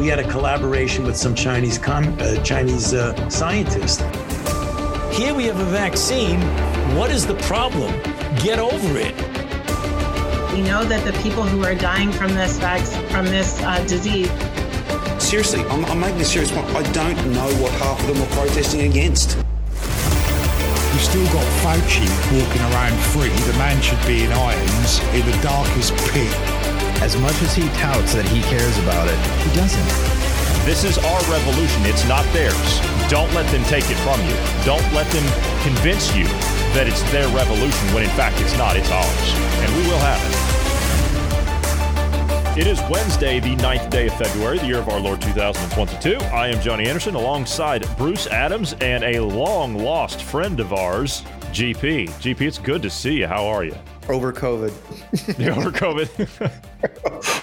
[0.00, 4.00] We had a collaboration with some Chinese com- uh, Chinese uh, scientists.
[5.14, 6.40] Here we have a vaccine.
[6.96, 7.92] What is the problem?
[8.42, 9.14] Get over it.
[10.54, 14.30] We know that the people who are dying from this vac- from this uh, disease.
[15.22, 16.66] Seriously, I'm, I'm making a serious point.
[16.68, 19.36] I don't know what half of them are protesting against.
[19.36, 22.08] You've still got Fauci
[22.40, 23.28] walking around free.
[23.52, 26.69] The man should be in irons in the darkest pit.
[27.00, 29.88] As much as he touts that he cares about it, he doesn't.
[30.66, 31.86] This is our revolution.
[31.86, 32.80] It's not theirs.
[33.08, 34.36] Don't let them take it from you.
[34.64, 35.24] Don't let them
[35.64, 36.24] convince you
[36.76, 38.76] that it's their revolution when in fact it's not.
[38.76, 39.34] It's ours.
[39.64, 40.60] And we will have it.
[42.60, 46.16] It is Wednesday, the 9th day of February, the year of our Lord 2022.
[46.26, 52.08] I am Johnny Anderson alongside Bruce Adams and a long lost friend of ours, GP.
[52.20, 53.26] GP, it's good to see you.
[53.26, 53.74] How are you?
[54.08, 54.72] Over COVID.
[55.38, 56.08] You over COVID?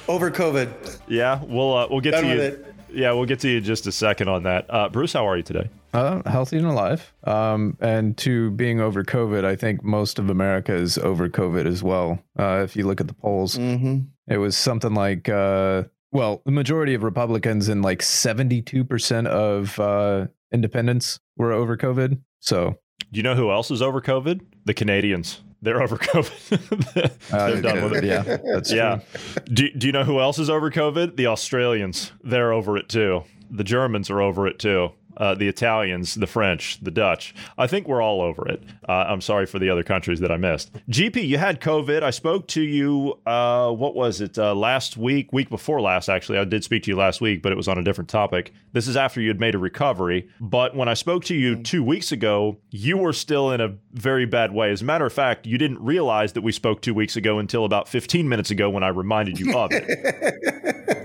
[0.10, 1.00] Over COVID.
[1.08, 2.42] yeah, we'll uh, we'll get Done to you.
[2.42, 2.74] it.
[2.90, 4.66] Yeah, we'll get to you in just a second on that.
[4.70, 5.70] Uh, Bruce, how are you today?
[5.94, 7.14] Uh, healthy and alive.
[7.26, 11.84] Um, and to being over COVID, I think most of America is over COVID as
[11.84, 12.20] well.
[12.40, 14.00] Uh, if you look at the polls, Mm-hmm.
[14.32, 20.28] it was something like, uh, well, the majority of Republicans and like 72% of uh,
[20.54, 22.20] independents were over COVID.
[22.40, 22.78] So
[23.12, 24.42] Do you know who else is over COVID?
[24.66, 25.42] The Canadians.
[25.62, 27.34] They're over COVID.
[27.34, 28.04] uh, They're done with it.
[28.04, 29.00] Yeah, that's yeah.
[29.14, 29.44] true.
[29.54, 31.16] Do, do you know who else is over COVID?
[31.16, 32.12] The Australians.
[32.24, 33.24] They're over it too.
[33.50, 34.92] The Germans are over it too.
[35.18, 37.34] Uh, the Italians, the French, the Dutch.
[37.58, 38.64] I think we're all over it.
[38.88, 40.72] Uh, I'm sorry for the other countries that I missed.
[40.90, 42.04] GP, you had COVID.
[42.04, 46.38] I spoke to you, uh, what was it, uh, last week, week before last, actually.
[46.38, 48.54] I did speak to you last week, but it was on a different topic.
[48.74, 50.30] This is after you had made a recovery.
[50.40, 54.26] But when I spoke to you two weeks ago, you were still in a very
[54.26, 54.72] bad way.
[54.72, 57.66] As a matter of fact, you didn't realize that we spoke two weeks ago until
[57.66, 60.94] about 15 minutes ago when I reminded you of it.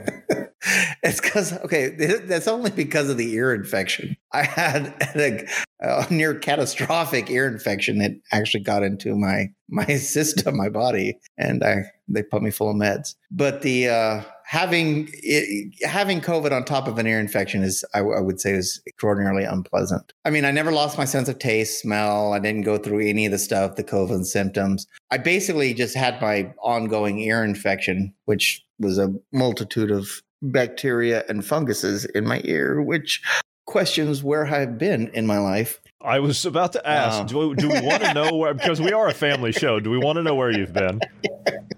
[1.03, 1.89] it's because okay,
[2.25, 4.17] that's only because of the ear infection.
[4.33, 5.47] I had a,
[5.81, 11.65] a near catastrophic ear infection that actually got into my my system, my body, and
[11.65, 13.15] I they put me full of meds.
[13.31, 18.01] But the uh, having it, having COVID on top of an ear infection is, I,
[18.01, 20.13] I would say, is extraordinarily unpleasant.
[20.25, 22.33] I mean, I never lost my sense of taste, smell.
[22.33, 24.87] I didn't go through any of the stuff, the COVID symptoms.
[25.11, 31.45] I basically just had my ongoing ear infection, which was a multitude of bacteria and
[31.45, 33.23] funguses in my ear, which
[33.67, 35.81] questions where I've been in my life.
[36.03, 37.27] I was about to ask, Wow.
[37.27, 39.99] do, do we want to know where, because we are a family show, do we
[39.99, 41.01] want to know where you've been?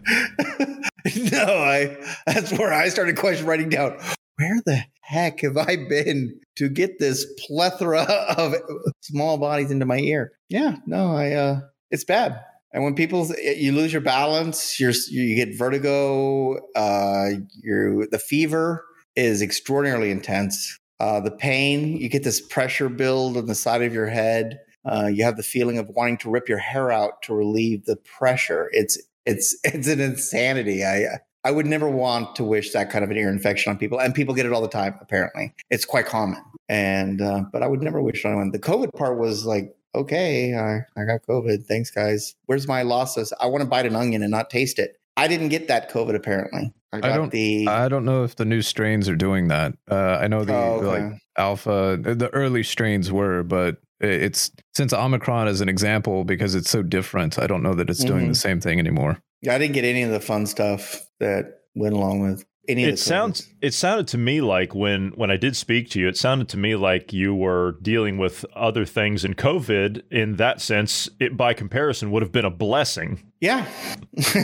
[1.31, 3.99] no, I that's where I started question writing down
[4.37, 8.03] where the heck have I been to get this plethora
[8.37, 8.55] of
[9.01, 10.33] small bodies into my ear?
[10.49, 11.61] Yeah, no, I uh
[11.91, 12.41] it's bad.
[12.75, 17.31] And when people you lose your balance, you're you get vertigo, uh
[17.63, 18.85] your the fever
[19.17, 20.79] is extraordinarily intense.
[21.01, 24.59] Uh the pain, you get this pressure build on the side of your head.
[24.87, 27.97] Uh, you have the feeling of wanting to rip your hair out to relieve the
[27.97, 28.69] pressure.
[28.73, 30.85] It's it's it's an insanity.
[30.85, 31.07] I
[31.45, 34.15] I would never want to wish that kind of an ear infection on people, and
[34.15, 34.95] people get it all the time.
[35.01, 36.43] Apparently, it's quite common.
[36.69, 38.51] And uh, but I would never wish it on anyone.
[38.51, 41.67] The COVID part was like, okay, I, I got COVID.
[41.67, 42.35] Thanks, guys.
[42.47, 43.33] Where's my losses?
[43.41, 44.97] I want to bite an onion and not taste it.
[45.17, 46.15] I didn't get that COVID.
[46.15, 47.67] Apparently, I got don't- the.
[47.69, 49.75] I don't know if the new strains are doing that.
[49.91, 51.05] Uh, I know the Oh, okay.
[51.05, 56.69] like alpha, the early strains were, but it's since Omicron is an example because it's
[56.69, 57.39] so different.
[57.39, 58.31] I don't know that it's doing Mhm.
[58.31, 59.19] the same thing anymore.
[59.41, 62.99] Yeah, I didn't get any of the fun stuff that went along with any It
[62.99, 66.49] sounds it sounded to me like when when I did speak to you, it sounded
[66.51, 71.37] to me like you were dealing with other things and COVID in that sense, it
[71.37, 73.23] by comparison would have been a blessing.
[73.41, 73.67] Yeah.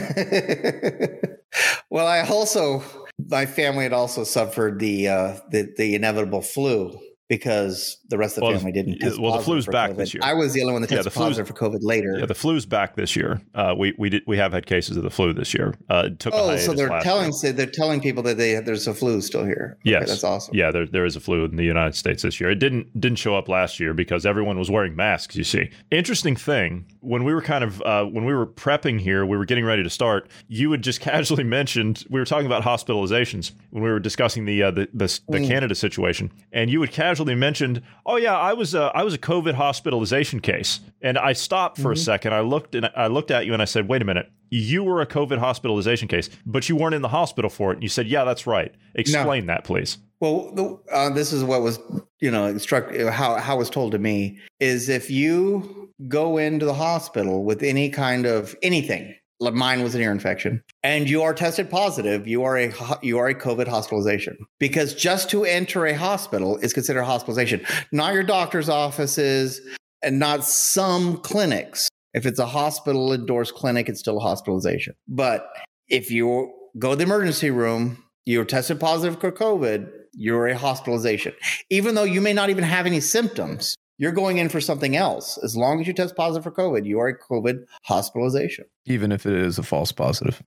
[1.89, 2.83] well, I also
[3.29, 6.99] my family had also suffered the uh, the the inevitable flu
[7.35, 8.99] because the rest of the Well, family didn't.
[8.99, 9.97] Test well, the positive flu's back COVID.
[9.97, 10.21] this year.
[10.23, 12.15] I was the only one that tested Yeah, tested the flu's- positive for COVID later.
[12.19, 13.41] Yeah, the flu's back this year.
[13.55, 15.73] Uh, we we did we have had cases of the flu this year.
[15.89, 18.93] Uh, it took oh, so they're telling so they're telling people that they there's a
[18.93, 19.77] flu still here.
[19.81, 20.53] Okay, Yes, that's awesome.
[20.55, 22.49] Yeah, there, there is a flu in the United States this year.
[22.51, 25.35] It didn't didn't show up last year because everyone was wearing masks.
[25.37, 29.25] You see, interesting thing when we were kind of uh, when we were prepping here,
[29.25, 30.29] we were getting ready to start.
[30.49, 34.63] You had just casually mentioned we were talking about hospitalizations when we were discussing the
[34.63, 35.47] uh, the the, the Mm.
[35.47, 39.17] Canada situation, and you would casually mentioned, "Oh yeah, I was a, I was a
[39.17, 41.99] COVID hospitalization case," and I stopped for a Mhm.
[42.05, 42.33] second.
[42.33, 44.99] I looked and I looked at you and I said, "Wait a minute." You were
[44.99, 47.75] a COVID hospitalization case, but you weren't in the hospital for it.
[47.75, 49.97] And you said, "Yeah, that's right." Explain that, please.
[50.19, 51.79] Well, the, uh, this is what was,
[52.19, 56.73] you know, struck how how was told to me is if you go into the
[56.73, 59.15] hospital with any kind of anything
[59.49, 62.71] mine was an ear infection, and you are tested positive, you are a
[63.01, 68.13] you are a COVID hospitalization because just to enter a hospital is considered hospitalization, not
[68.13, 69.59] your doctor's offices
[70.03, 71.89] and not some clinics.
[72.13, 74.93] If it's a hospital endorsed clinic, it's still a hospitalization.
[75.07, 75.47] But
[75.87, 81.33] if you go to the emergency room, you're tested positive for COVID, you're a hospitalization.
[81.69, 85.37] Even though you may not even have any symptoms, you're going in for something else.
[85.43, 88.65] As long as you test positive for COVID, you are a COVID hospitalization.
[88.87, 90.41] Even if it is a false positive.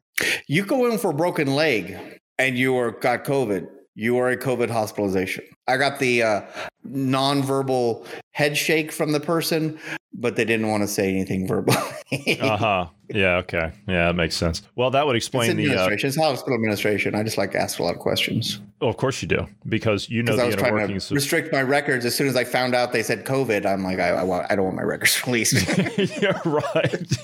[0.48, 1.96] You go in for a broken leg
[2.36, 5.44] and you are got COVID, you are a COVID hospitalization.
[5.66, 6.42] I got the uh,
[6.86, 9.78] nonverbal head shake from the person,
[10.12, 11.76] but they didn't want to say anything verbally.
[12.40, 12.86] uh huh.
[13.08, 13.36] Yeah.
[13.36, 13.72] Okay.
[13.86, 14.62] Yeah, that makes sense.
[14.76, 15.76] Well, that would It's explain the.
[15.76, 17.14] Uh, it's hospital administration.
[17.14, 20.08] I just like to ask a lot of questions oh, of course you do, because
[20.10, 22.04] you know the I was trying to restrict my records.
[22.04, 24.56] As soon as I found out they said COVID, I'm like, I, I, want, I
[24.56, 25.54] don't want my records released.
[26.22, 27.18] You're right.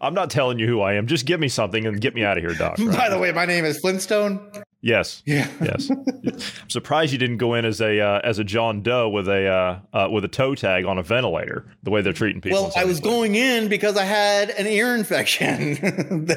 [0.00, 1.06] I'm not telling you who I am.
[1.06, 2.76] Just give me something and get me out of here, Doc.
[2.78, 4.40] By the way, my name is Flintstone.
[4.82, 5.22] Yes.
[5.24, 5.48] Yeah.
[5.62, 5.90] Yes.
[6.24, 9.46] I'm surprised you didn't go in as a uh, as a John Doe with a
[9.46, 11.64] uh, uh, with a toe tag on a ventilator.
[11.84, 12.64] The way they're treating people.
[12.64, 15.78] Well, I was going in because I had an ear infection.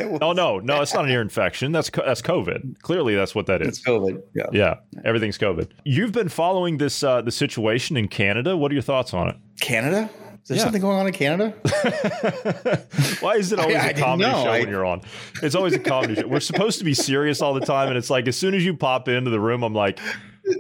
[0.21, 1.71] Oh no, no, it's not an ear infection.
[1.71, 2.79] That's co- that's COVID.
[2.81, 3.69] Clearly, that's what that is.
[3.69, 3.81] it's.
[3.81, 4.21] COVID.
[4.33, 4.45] Yeah.
[4.51, 5.69] Yeah, everything's COVID.
[5.83, 8.55] You've been following this uh, the situation in Canada.
[8.55, 9.35] What are your thoughts on it?
[9.59, 10.09] Canada?
[10.45, 10.63] Is there Yeah.
[10.63, 11.49] something going on in Canada?
[13.19, 15.01] Why is it always I- a comedy show I- when you're on?
[15.41, 16.27] It's always a comedy show.
[16.27, 18.75] We're supposed to be serious all the time, and it's like as soon as you
[18.75, 19.99] pop into the room, I'm like,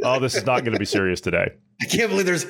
[0.01, 1.51] oh, this is not going to be serious today.
[1.83, 2.47] I can't believe there's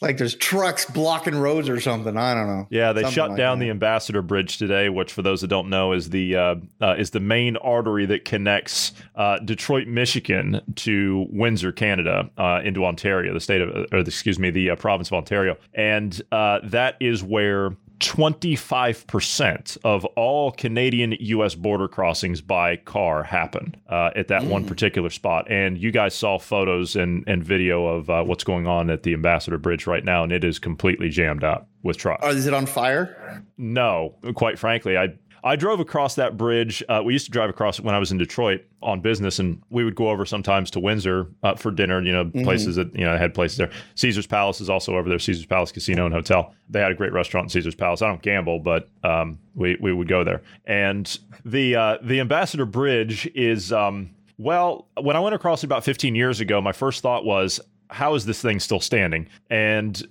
[0.00, 2.16] like there's trucks blocking roads or something.
[2.16, 2.66] I don't know.
[2.70, 3.64] Yeah, they Something shut like down that.
[3.64, 7.10] the Ambassador Bridge today, which, for those that don't know, is the uh, uh, is
[7.10, 13.40] the main artery that connects uh, Detroit, Michigan, to Windsor, Canada, uh, into Ontario, the
[13.40, 17.76] state of, or excuse me, the uh, province of Ontario, and uh, that is where.
[18.00, 25.10] 25% of all Canadian US border crossings by car happen uh, at that one particular
[25.10, 25.50] spot.
[25.50, 29.14] And you guys saw photos and, and video of uh, what's going on at the
[29.14, 32.24] Ambassador Bridge right now, and it is completely jammed up with trucks.
[32.24, 33.42] Oh, is it on fire?
[33.56, 35.14] No, quite frankly, I
[35.48, 36.82] I drove across that bridge.
[36.90, 39.82] Uh, we used to drive across when I was in Detroit on business, and we
[39.82, 42.02] would go over sometimes to Windsor uh, for dinner.
[42.02, 43.70] You know, places that you know I had places there.
[43.94, 45.18] Caesar's Palace is also over there.
[45.18, 46.54] Caesar's Palace Casino and Hotel.
[46.68, 48.02] They had a great restaurant in Caesar's Palace.
[48.02, 50.42] I don't gamble, but um, we we would go there.
[50.66, 55.82] And the uh, the Ambassador Bridge is um, well, when I went across it about
[55.82, 57.58] 15 years ago, my first thought was,
[57.90, 59.28] how is this thing still standing?
[59.50, 60.02] And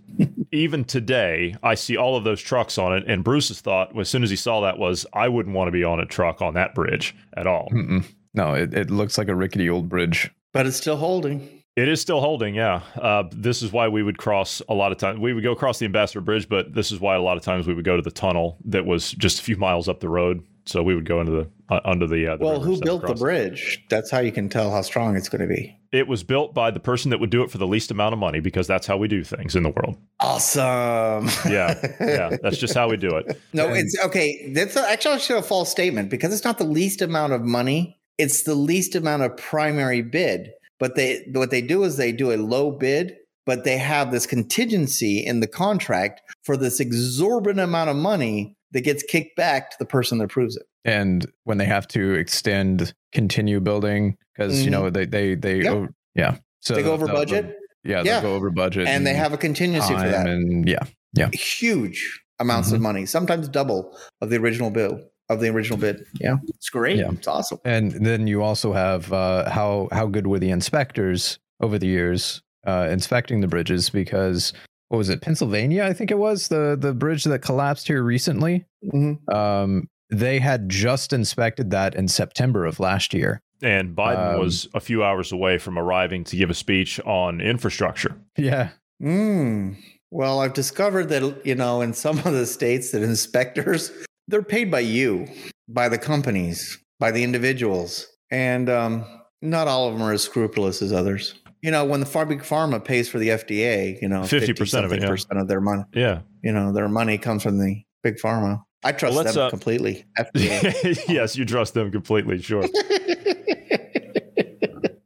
[0.52, 3.04] even today, I see all of those trucks on it.
[3.08, 5.84] And Bruce's thought, as soon as he saw that, was, I wouldn't want to be
[5.84, 7.70] on a truck on that bridge at all.
[7.72, 8.06] Mm-mm.
[8.34, 10.32] No, it, it looks like a rickety old bridge.
[10.54, 11.58] But it's still holding.
[11.76, 12.82] It is still holding, yeah.
[12.96, 15.20] Uh, this is why we would cross a lot of times.
[15.20, 17.68] We would go across the Ambassador Bridge, but this is why a lot of times
[17.68, 20.44] we would go to the tunnel that was just a few miles up the road.
[20.66, 22.28] So we would go into the uh, under the.
[22.28, 23.86] Uh, the Well, who instead of built the bridge?
[23.90, 25.77] That's how you can tell how strong it's going to be.
[25.92, 28.20] It was built by the person that would do it for the least amount of
[28.20, 29.98] money because that's how we do things in the world.
[30.20, 31.30] Awesome.
[31.50, 33.40] Yeah, yeah, that's just how we do it.
[33.54, 34.52] no, it's okay.
[34.54, 37.98] That's actually a false statement because it's not the least amount of money.
[38.18, 40.52] It's the least amount of primary bid.
[40.80, 44.28] But they what they do is they do a low bid, but they have this
[44.28, 49.78] contingency in the contract for this exorbitant amount of money that gets kicked back to
[49.80, 50.64] the person that approves it.
[50.86, 54.72] And when they have to extend, continue building, because you Mhm.
[54.72, 55.72] know they they they Yeah.
[55.72, 56.38] oh, yeah.
[56.60, 58.20] So they go over the- budget yeah, Yeah.
[58.20, 60.28] they go over budget, and they have a contingency for that.
[60.28, 60.84] And yeah,
[61.14, 65.00] yeah Huge amounts of money, sometimes double of the original bill
[65.30, 66.04] of the original bid.
[66.20, 66.36] Yeah.
[66.50, 66.98] It's great.
[66.98, 67.12] Yeah.
[67.12, 67.60] It's awesome.
[67.66, 72.42] and then you also have uh, how how good were the inspectors over the years
[72.66, 73.90] uh, inspecting the bridges?
[73.90, 74.54] Because
[74.90, 75.84] what was it, Pennsylvania?
[75.86, 78.66] I think it was the the bridge that collapsed here recently.
[78.94, 79.18] Mhm.
[79.34, 83.42] Um, they had just inspected that in September of last year.
[83.62, 87.42] And Biden Um, was a few hours away from arriving to give a speech on
[87.42, 88.16] infrastructure.
[88.38, 88.70] Yeah,
[89.02, 89.78] Mm.
[90.10, 93.92] Well, I've discovered that, you know, in some of the states that inspectors,
[94.28, 95.28] they're paid by you,
[95.68, 98.08] by the companies, by the individuals.
[98.32, 99.06] And um,
[99.42, 101.36] not all of them are as scrupulous as others.
[101.62, 104.94] You know, when the far big pharma pays for the FDA, you know, 50% of
[104.94, 105.08] it, yeah.
[105.08, 106.22] percent of their money, Yeah.
[106.44, 108.64] you know, their money comes from the big pharma.
[108.88, 110.06] I trust Well, them uh, completely.
[111.10, 112.64] Yes, you trust them completely, sure.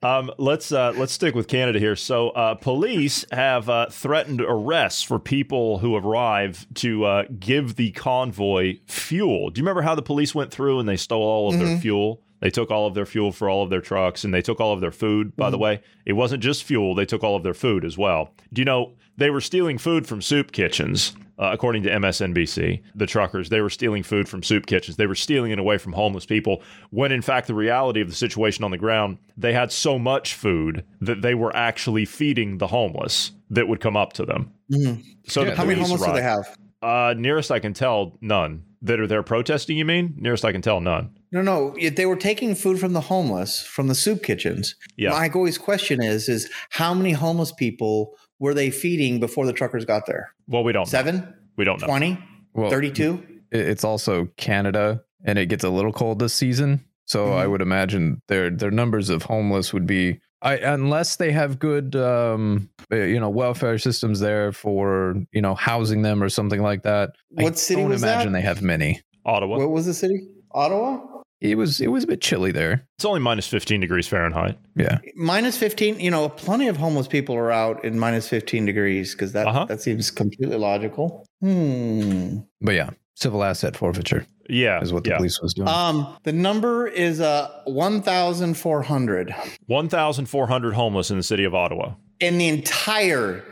[0.03, 1.95] Um, let's uh, let's stick with Canada here.
[1.95, 7.91] So, uh, police have uh, threatened arrests for people who arrive to uh, give the
[7.91, 9.51] convoy fuel.
[9.51, 11.81] Do you remember how the police went through and they stole all of their Mhm.
[11.81, 12.23] fuel?
[12.41, 14.73] They took all of their fuel for all of their trucks and they took all
[14.73, 15.63] of their food, by the Mm-hmm.
[15.63, 15.81] way.
[16.05, 18.33] It wasn't just fuel, they took all of their food as well.
[18.51, 21.15] Do you know they were stealing food from soup kitchens?
[21.39, 24.97] Uh, according to MSNBC, the truckers, they were stealing food from soup kitchens.
[24.97, 26.61] They were stealing it away from homeless people.
[26.91, 30.35] When in fact, the reality of the situation on the ground, they had so much
[30.35, 34.51] food that they were actually feeding the homeless that would come up to them.
[34.71, 35.03] Mhm.
[35.27, 36.45] So the How many homeless do they have?
[36.81, 38.63] Uh, nearest I can tell, none.
[38.83, 40.15] That are there protesting, you mean?
[40.17, 41.11] Nearest I can tell, none.
[41.31, 41.75] No, no.
[41.79, 44.75] They were taking food from the homeless, from the soup kitchens.
[44.97, 45.11] Yeah.
[45.11, 49.85] My always question is, is how many homeless people were they feeding before the truckers
[49.85, 50.33] got there?
[50.47, 50.85] Well, we don't know.
[50.89, 51.31] Seven?
[51.57, 51.85] We don't know.
[51.87, 52.17] 20?
[52.53, 53.23] Well, 32?
[53.51, 56.83] it- it's also Canada, and it gets a little cold this season.
[57.05, 57.51] So I Mhm.
[57.51, 62.69] would imagine their their numbers of homeless would be, I, unless they have good, um,
[62.91, 67.11] uh, you know, welfare systems there for you know housing them or something like that.
[67.29, 68.39] What I city don't was imagine that?
[68.39, 69.01] they have many.
[69.25, 69.57] Ottawa.
[69.59, 70.27] What was the city?
[70.51, 70.99] Ottawa?
[71.41, 72.87] It was it was a bit chilly there.
[72.97, 74.59] it's only minus 15 degrees Fahrenheit.
[74.75, 75.99] Yeah, Minus 15.
[75.99, 79.65] You know, plenty of homeless people are out in minus 15 degrees because that, Uh-huh.
[79.65, 81.25] that seems completely logical.
[81.41, 82.39] Hmm.
[82.61, 82.91] but yeah,
[83.21, 84.81] civil asset forfeiture Yeah.
[84.81, 85.17] is what the yeah.
[85.17, 85.67] police was doing.
[85.67, 89.35] Um, the number is uh 1,400
[89.67, 91.93] 1,400 homeless in the city of Ottawa.
[92.19, 93.43] in the entire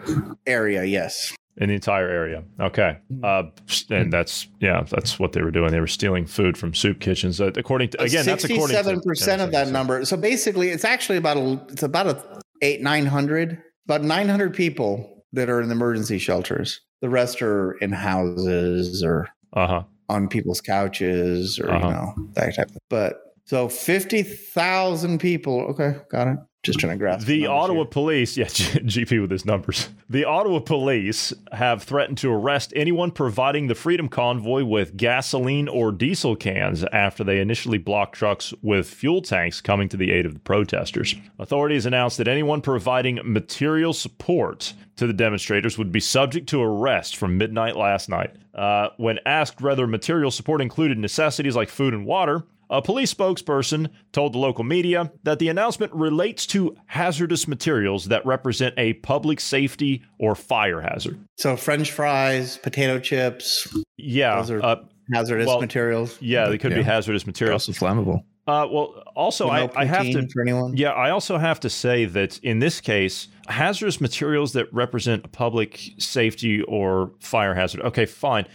[0.47, 0.83] area.
[0.85, 1.33] Yes.
[1.57, 2.43] In the entire area.
[2.59, 2.97] Okay.
[3.21, 3.43] Uh,
[3.89, 5.71] and that's, yeah, that's what they were doing.
[5.71, 7.41] They were stealing food from soup kitchens.
[7.41, 8.73] Uh, according to, again, that's according to.
[8.75, 9.71] Sixty-seven percent of that MSNBC.
[9.71, 10.05] number.
[10.05, 12.23] So basically, it's actually about a it's about a
[12.61, 16.79] eight nine hundred, about nine hundred people that are in the emergency shelters.
[17.01, 19.83] The rest are in houses or Uh huh.
[20.09, 21.87] on people's couches or Uh-huh.
[21.87, 22.69] you know that type.
[22.69, 25.61] Of, but so fifty thousand people.
[25.71, 26.37] Okay, got it.
[26.61, 27.85] Just trying to grasp The Ottawa here.
[27.85, 29.87] police, yeah, GP with his numbers.
[30.09, 35.93] The Ottawa police have threatened to arrest anyone providing the Freedom Convoy with gasoline or
[35.93, 40.33] diesel cans after they initially blocked trucks with fuel tanks coming to the aid of
[40.33, 41.15] the protesters.
[41.39, 47.15] Authorities announced that anyone providing material support to the demonstrators would be subject to arrest
[47.15, 48.35] from midnight last night.
[48.53, 53.89] Uh, when asked whether material support included necessities like food and water, a police spokesperson
[54.11, 59.39] told the local media that the announcement relates to hazardous materials that represent a public
[59.39, 61.19] safety or fire hazard.
[61.37, 64.75] So French fries, potato chips, Yeah, Those are- uh,
[65.13, 66.17] hazardous Well, materials.
[66.21, 66.83] yeah, they could be Yeah.
[66.83, 67.67] hazardous They're materials.
[67.67, 68.23] also flammable.
[68.47, 70.27] Uh, well, also, No I, I have to.
[70.33, 70.75] For anyone?
[70.75, 75.79] Yeah, I also have to say that in this case, hazardous materials that represent public
[75.99, 77.81] safety or fire hazard.
[77.81, 78.45] Okay, fine,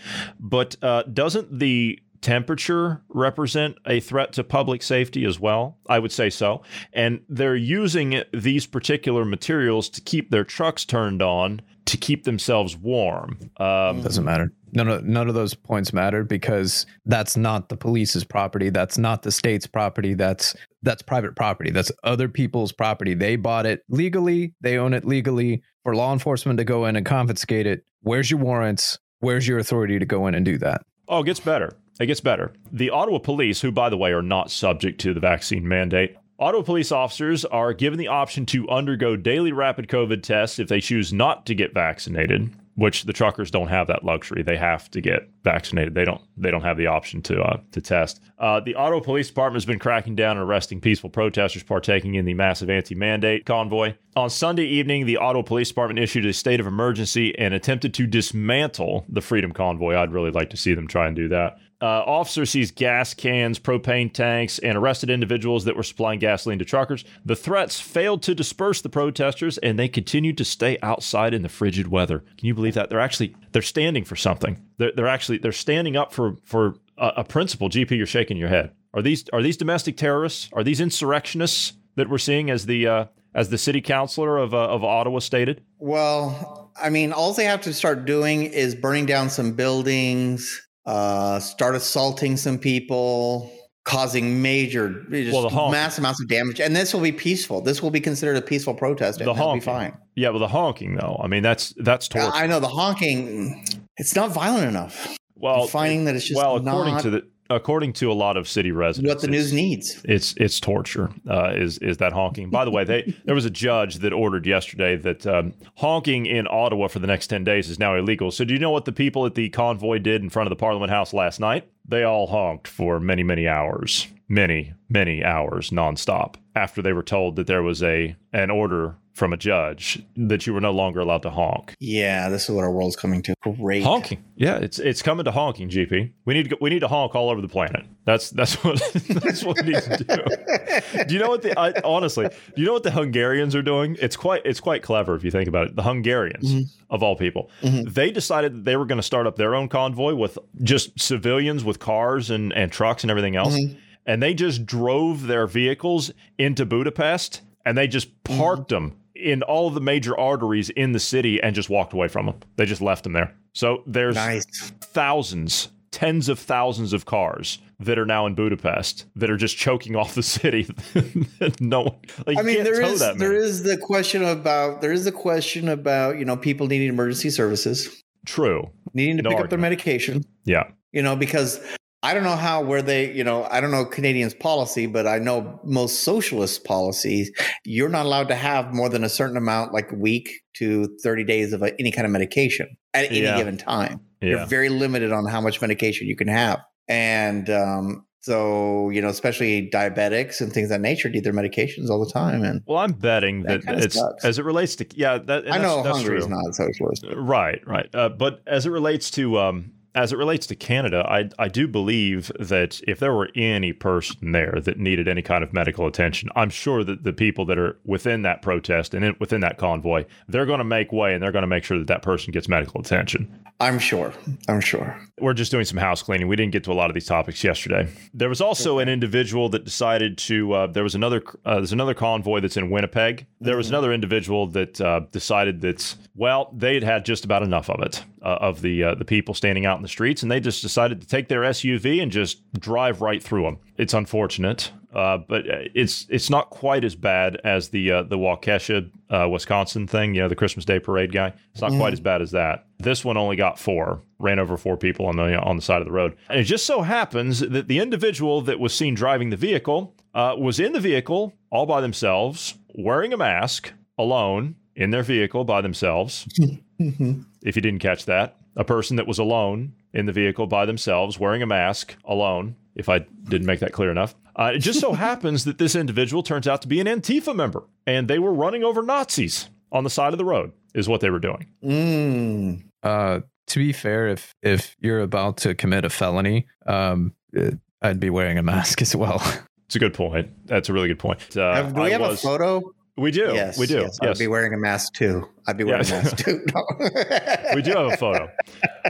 [0.41, 5.79] but uh, doesn't the temperature represent a threat to public safety as well?
[5.89, 6.63] I would say so.
[6.93, 12.77] And they're using these particular materials to keep their trucks turned on to keep themselves
[12.79, 13.39] warm.
[13.59, 14.51] Um, Doesn't matter.
[14.73, 18.71] None of none of those points matter because that's not the police's property.
[18.71, 20.15] That's not the state's property.
[20.15, 21.71] That's that's private property.
[21.71, 23.15] That's other people's property.
[23.15, 24.55] They bought it legally.
[24.63, 25.63] They own it legally.
[25.85, 28.99] For law enforcement to go in and confiscate it, where's your warrants?
[29.21, 30.83] Where's your authority to go in and do that?
[31.07, 31.77] Oh, it gets better.
[32.01, 32.53] It gets better.
[32.73, 36.65] The Ottawa police, who, by the way, are not subject to the vaccine mandate, Ottawa
[36.65, 41.13] police officers are given the option to undergo daily rapid COVID tests if they choose
[41.13, 42.51] not to get vaccinated.
[42.77, 45.95] Which the truckers don't have that luxury; they have to get vaccinated.
[45.95, 46.21] They don't.
[46.37, 48.21] They don't have the option to uh, to test.
[48.37, 52.25] Uh, the Ottawa Police Department has been cracking down and arresting peaceful protesters partaking in
[52.25, 53.95] the massive anti-mandate convoy.
[54.17, 58.09] On Sunday evening, the Ottawa Police Department issued a state of emergency and attempted to
[58.09, 59.95] dismantle the Freedom Convoy.
[59.95, 61.59] I'd really like to see them try and do that.
[61.85, 66.65] Uh, officer seize gas cans, propane tanks, and arrested individuals that were supplying gasoline to
[66.65, 67.05] truckers.
[67.27, 71.51] The threats failed to disperse the protesters, and they continued to stay outside in the
[71.51, 72.21] frigid weather.
[72.39, 72.89] Can you believe that?
[72.89, 74.65] They're actually they're standing for something.
[74.79, 77.69] They're, they're actually they're standing up for for a, a principle.
[77.69, 78.71] GP, you're shaking your head.
[78.95, 80.49] Are these are these domestic terrorists?
[80.55, 84.69] Are these insurrectionists that we're seeing as the uh, as the city councilor of uh,
[84.69, 85.63] of Ottawa stated?
[85.79, 91.41] Well, I mean, all they have to start doing is burning down some buildings, uh,
[91.41, 93.51] start assaulting some people,
[93.85, 96.61] causing major, just Well, honk- mass amounts of damage.
[96.61, 97.61] And this will be peaceful.
[97.61, 99.19] This will be considered a peaceful protest.
[99.19, 99.63] The honking.
[99.63, 99.97] fine.
[100.15, 101.21] Yeah, well, the honking though.
[101.23, 102.31] I mean, that's that's torture.
[102.33, 103.65] I know the honking.
[103.97, 105.17] It's not violent enough.
[105.37, 108.37] well, I'm finding that it's just well, according not to the according to a lot
[108.37, 110.01] of city residents, what the news needs.
[110.05, 111.11] It's it's torture.
[111.29, 112.51] Uh, is is that honking?
[112.51, 116.47] By the way, they there was a judge that ordered yesterday that um, honking in
[116.51, 118.31] Ottawa for the next ten days is now illegal.
[118.31, 120.61] So do you know what the people at the convoy did in front of the
[120.61, 121.69] Parliament House last night?
[121.87, 127.37] They all honked for many many hours, many many hours nonstop after they were told
[127.37, 131.23] that there was a an order from a judge that you were no longer allowed
[131.23, 131.75] to honk.
[131.79, 133.35] Yeah, this is what our world's coming to.
[133.43, 133.85] Great.
[133.85, 134.23] Honking.
[134.35, 136.11] Yeah, it's it's coming to honking, GP.
[136.25, 137.87] We need to we need to honk all over the planet.
[138.05, 141.05] That's that's what that's what we need to do.
[141.05, 142.27] Do you know what the I, honestly?
[142.29, 143.97] Do you know what the Hungarians are doing?
[144.01, 145.77] It's quite it's quite clever if you think about it.
[145.77, 146.65] The Hungarians Mhm.
[146.91, 147.95] of all people, Mhm.
[147.95, 151.63] they decided that they were going to start up their own convoy with just civilians
[151.63, 153.77] with cars and and trucks and everything else, Mhm.
[154.07, 158.39] and they just drove their vehicles into Budapest and they just Mm-hmm.
[158.41, 162.09] parked them in all of the major arteries in the city and just walked away
[162.09, 162.39] from them.
[162.57, 163.35] They just left them there.
[163.55, 164.45] So there's Nice.
[164.83, 169.97] thousands, tens of thousands of cars that are now in Budapest that are just choking
[170.01, 170.69] off the city.
[171.61, 175.13] no one, like, I mean, there is there is the question about there is the
[175.13, 178.71] question about you know people needing emergency services, True.
[178.93, 180.23] needing to No pick up their medication.
[180.45, 180.65] Yeah.
[180.93, 181.59] You know, because
[182.05, 185.19] I don't know how where they you know I don't know Canadians' policy, but I
[185.19, 187.31] know most socialist policies.
[187.65, 191.25] You're not allowed to have more than a certain amount, like a week to thirty
[191.25, 193.37] days of any kind of medication at any Yeah.
[193.39, 194.01] given time.
[194.21, 194.29] Yeah.
[194.31, 199.09] You're very limited on how much medication you can have, and um, so you know,
[199.09, 202.63] especially diabetics and things of that nature need their medications all the time, and.
[202.67, 204.25] Well, I'm betting That that, it's sucks.
[204.25, 205.19] as it relates to yeah.
[205.19, 206.35] That, I that's- know that's Hungary is true.
[206.35, 207.05] not socialist.
[207.15, 207.89] Right, right.
[207.95, 211.69] Uh, but as it relates to um, as it relates to Canada, I I do
[211.69, 216.31] believe that if there were any person there that needed any kind of medical attention,
[216.35, 220.05] I'm sure that the people that are within that protest and in, within that convoy,
[220.29, 222.49] they're going to make way and they're going to make sure that that person gets
[222.49, 223.44] medical attention.
[223.61, 224.13] I'm sure.
[224.49, 224.99] I'm sure.
[225.21, 226.27] We're just doing some house cleaning.
[226.27, 227.89] We didn't get to a lot of these topics yesterday.
[228.13, 230.53] There was also an individual that decided to.
[230.53, 231.23] Uh, there was another.
[231.45, 233.27] Uh, there's another convoy that's in Winnipeg.
[233.41, 237.81] There was another individual that uh, decided that well, they'd had just about enough of
[237.83, 240.61] it, uh, of the uh, the people standing out in the streets, and they just
[240.61, 243.59] decided to take their SUV and just drive right through them.
[243.77, 244.73] It's unfortunate.
[244.95, 249.29] Uh, but uh, it's it's not quite as bad as the uh, the Waukesha, uh,
[249.29, 250.15] Wisconsin thing.
[250.15, 251.33] You know, the Christmas Day parade guy.
[251.53, 252.67] It's not quite as bad as that.
[252.85, 255.87] This one only got four, ran over four people on the on the side of
[255.87, 256.17] the road.
[256.29, 260.37] And it just so happens that the individual that was seen driving the vehicle uh,
[260.39, 265.61] was in the vehicle all by themselves, wearing a mask, alone in their vehicle by
[265.61, 266.27] themselves.
[266.79, 271.19] if you didn't catch that, a person that was alone in the vehicle by themselves,
[271.19, 272.57] wearing a mask, alone.
[272.75, 276.23] If I didn't make that clear enough, uh, it just so happens that this individual
[276.23, 279.91] turns out to be an Antifa member, and they were running over Nazis on the
[279.91, 280.53] side of the road.
[280.75, 281.47] Is what they were doing.
[281.63, 282.65] Mm.
[282.85, 287.51] Uh, to be fair, if if you're about to commit a felony, um, uh,
[287.83, 289.21] I'd be wearing a mask as well.
[289.67, 290.29] It's a good point.
[290.47, 291.37] That's a really good point.
[291.37, 292.63] Uh, Have- do we I have was- a photo?
[292.97, 293.33] We do.
[293.35, 293.81] Yes, we do.
[293.81, 294.11] Yes, Yes.
[294.11, 295.29] I'd be wearing a mask too.
[295.49, 295.99] I'd be wearing Yeah.
[295.99, 296.47] a mask too.
[296.55, 296.65] No.
[297.57, 298.29] we do have a photo.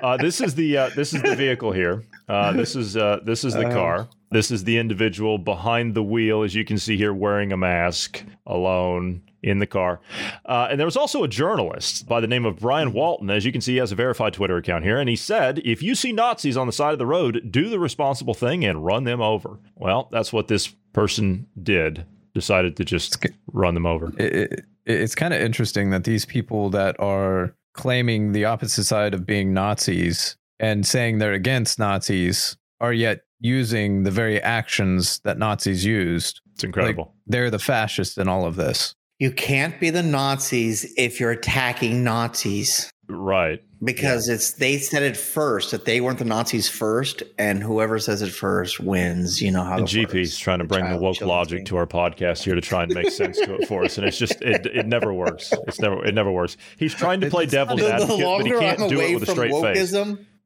[0.02, 2.02] Uh, this is the uh, this is the vehicle here.
[2.28, 3.72] Uh, this is uh, this is the Uh.
[3.72, 4.08] car.
[4.32, 8.22] This is the individual behind the wheel, as you can see here, wearing a mask,
[8.46, 10.00] alone in the car.
[10.46, 13.30] Uh, and there was also a journalist by the name of Brian Walton.
[13.30, 15.82] As you can see, he has a verified Twitter account here, and he said, "If
[15.82, 19.04] you see Nazis on the side of the road, do the responsible thing and run
[19.04, 22.06] them over." Well, that's what this person did.
[22.34, 24.12] Decided to just run them over.
[24.18, 29.14] it, it, it's kind of interesting that these people that are claiming the opposite side
[29.14, 35.38] of being Nazis and saying they're against Nazis are yet using the very actions that
[35.38, 36.40] Nazis used.
[36.54, 37.14] It's incredible.
[37.26, 38.94] They're the fascists in all of this.
[39.18, 43.60] You can't be the Nazis if you're attacking Nazis right.
[43.82, 48.22] because it's they said it first that they weren't the Nazis first, and whoever says
[48.22, 49.40] it first wins.
[49.40, 51.66] You know how And the GP's first- trying to bring the child- woke logic thing.
[51.66, 54.18] to our podcast here to try and make sense to it for us, and it's
[54.18, 55.52] just it, it never works.
[55.68, 56.56] It's never it never works.
[56.78, 59.22] He's trying to play devil's The, the advocate, but he can't I'm do it with
[59.22, 59.92] a from straight face.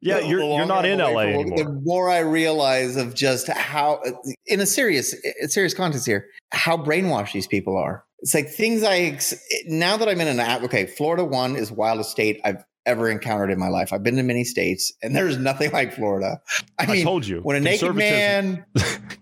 [0.01, 1.65] Yeah, the- you're the you're not I'm in LA from woke- anymore.
[1.65, 4.01] The more I realize of just how,
[4.47, 8.05] in a serious, in serious context here, how brainwashed these people are.
[8.21, 9.19] It's like things I
[9.67, 10.63] now that I'm in an app.
[10.65, 13.93] Okay, Florida one is wildest state I've ever encountered in my life.
[13.93, 16.41] I've been to many states, and there's nothing like Florida.
[16.79, 18.65] I I mean, told you, when a naked man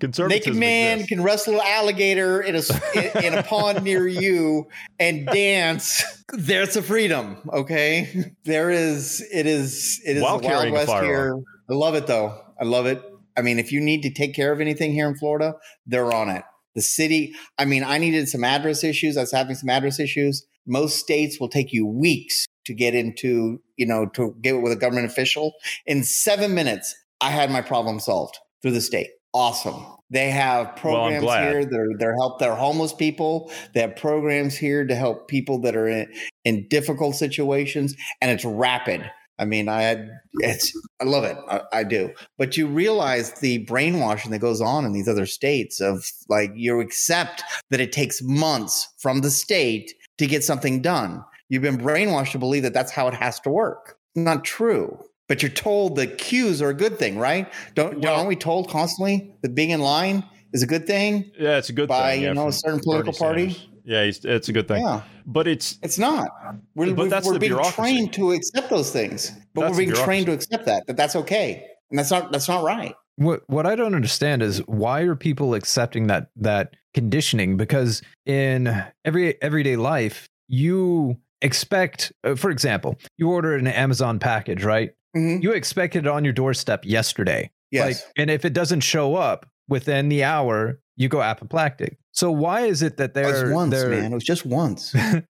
[0.02, 1.08] naked man exists.
[1.08, 2.62] can wrestle an alligator in a
[2.94, 9.46] in, in a pond near you and dance there's a freedom okay there is it
[9.46, 11.38] is it is While the wild west here
[11.70, 13.02] i love it though i love it
[13.36, 15.56] i mean if you need to take care of anything here in florida
[15.86, 16.44] they're on it
[16.76, 17.34] the city.
[17.58, 19.16] I mean i needed some address issues.
[19.16, 20.46] I was having some address issues.
[20.66, 24.76] Most states will take you weeks to get into you know to get with a
[24.76, 25.54] government official.
[25.86, 29.08] In seven minutes i had my problem solved through the state.
[29.34, 29.84] Awesome.
[30.08, 31.50] They have programs glad.
[31.50, 33.50] here they're they're help they're homeless people.
[33.74, 36.12] They have programs here to help people that are in,
[36.44, 41.60] in difficult situations and it's rapid i mean i had it's i love it I,
[41.72, 46.10] I do but you realize the brainwashing that goes on in these other states of
[46.28, 51.22] like you accept that it takes months from the state to get something done.
[51.50, 53.98] You've been brainwashed to believe that that's how it has to work.
[54.14, 54.98] Not true.
[55.28, 57.52] But you're told the queues are a good thing, right?
[57.74, 61.30] Don't Well- aren't we told constantly that being in line is a good thing?
[61.38, 62.22] Yeah, it's a good By, thing.
[62.22, 63.50] you yeah, know, a certain political party?
[63.52, 63.68] Sanders.
[63.86, 64.82] Yeah, he's, it's a good thing.
[64.82, 65.02] Yeah.
[65.26, 66.28] But it's It's not.
[66.74, 67.76] We're, But we're, that's we're the being bureaucracy.
[67.80, 71.16] trained to accept those things, but That's we're being trained to accept that that that's
[71.16, 72.94] okay, and that's not that's not right.
[73.16, 77.56] What what I don't understand is why are people accepting that that conditioning?
[77.56, 84.64] Because in every everyday life, you expect, uh, for example, you order an Amazon package,
[84.64, 84.90] right?
[85.16, 85.42] Mhm.
[85.42, 87.50] You expect it on your doorstep yesterday.
[87.70, 87.86] Yes.
[88.04, 91.98] Like, and if it doesn't show up within the hour, you go apoplectic.
[92.12, 94.12] So why is it that it was once, they're man.
[94.12, 94.94] It was just once.
[94.94, 95.22] why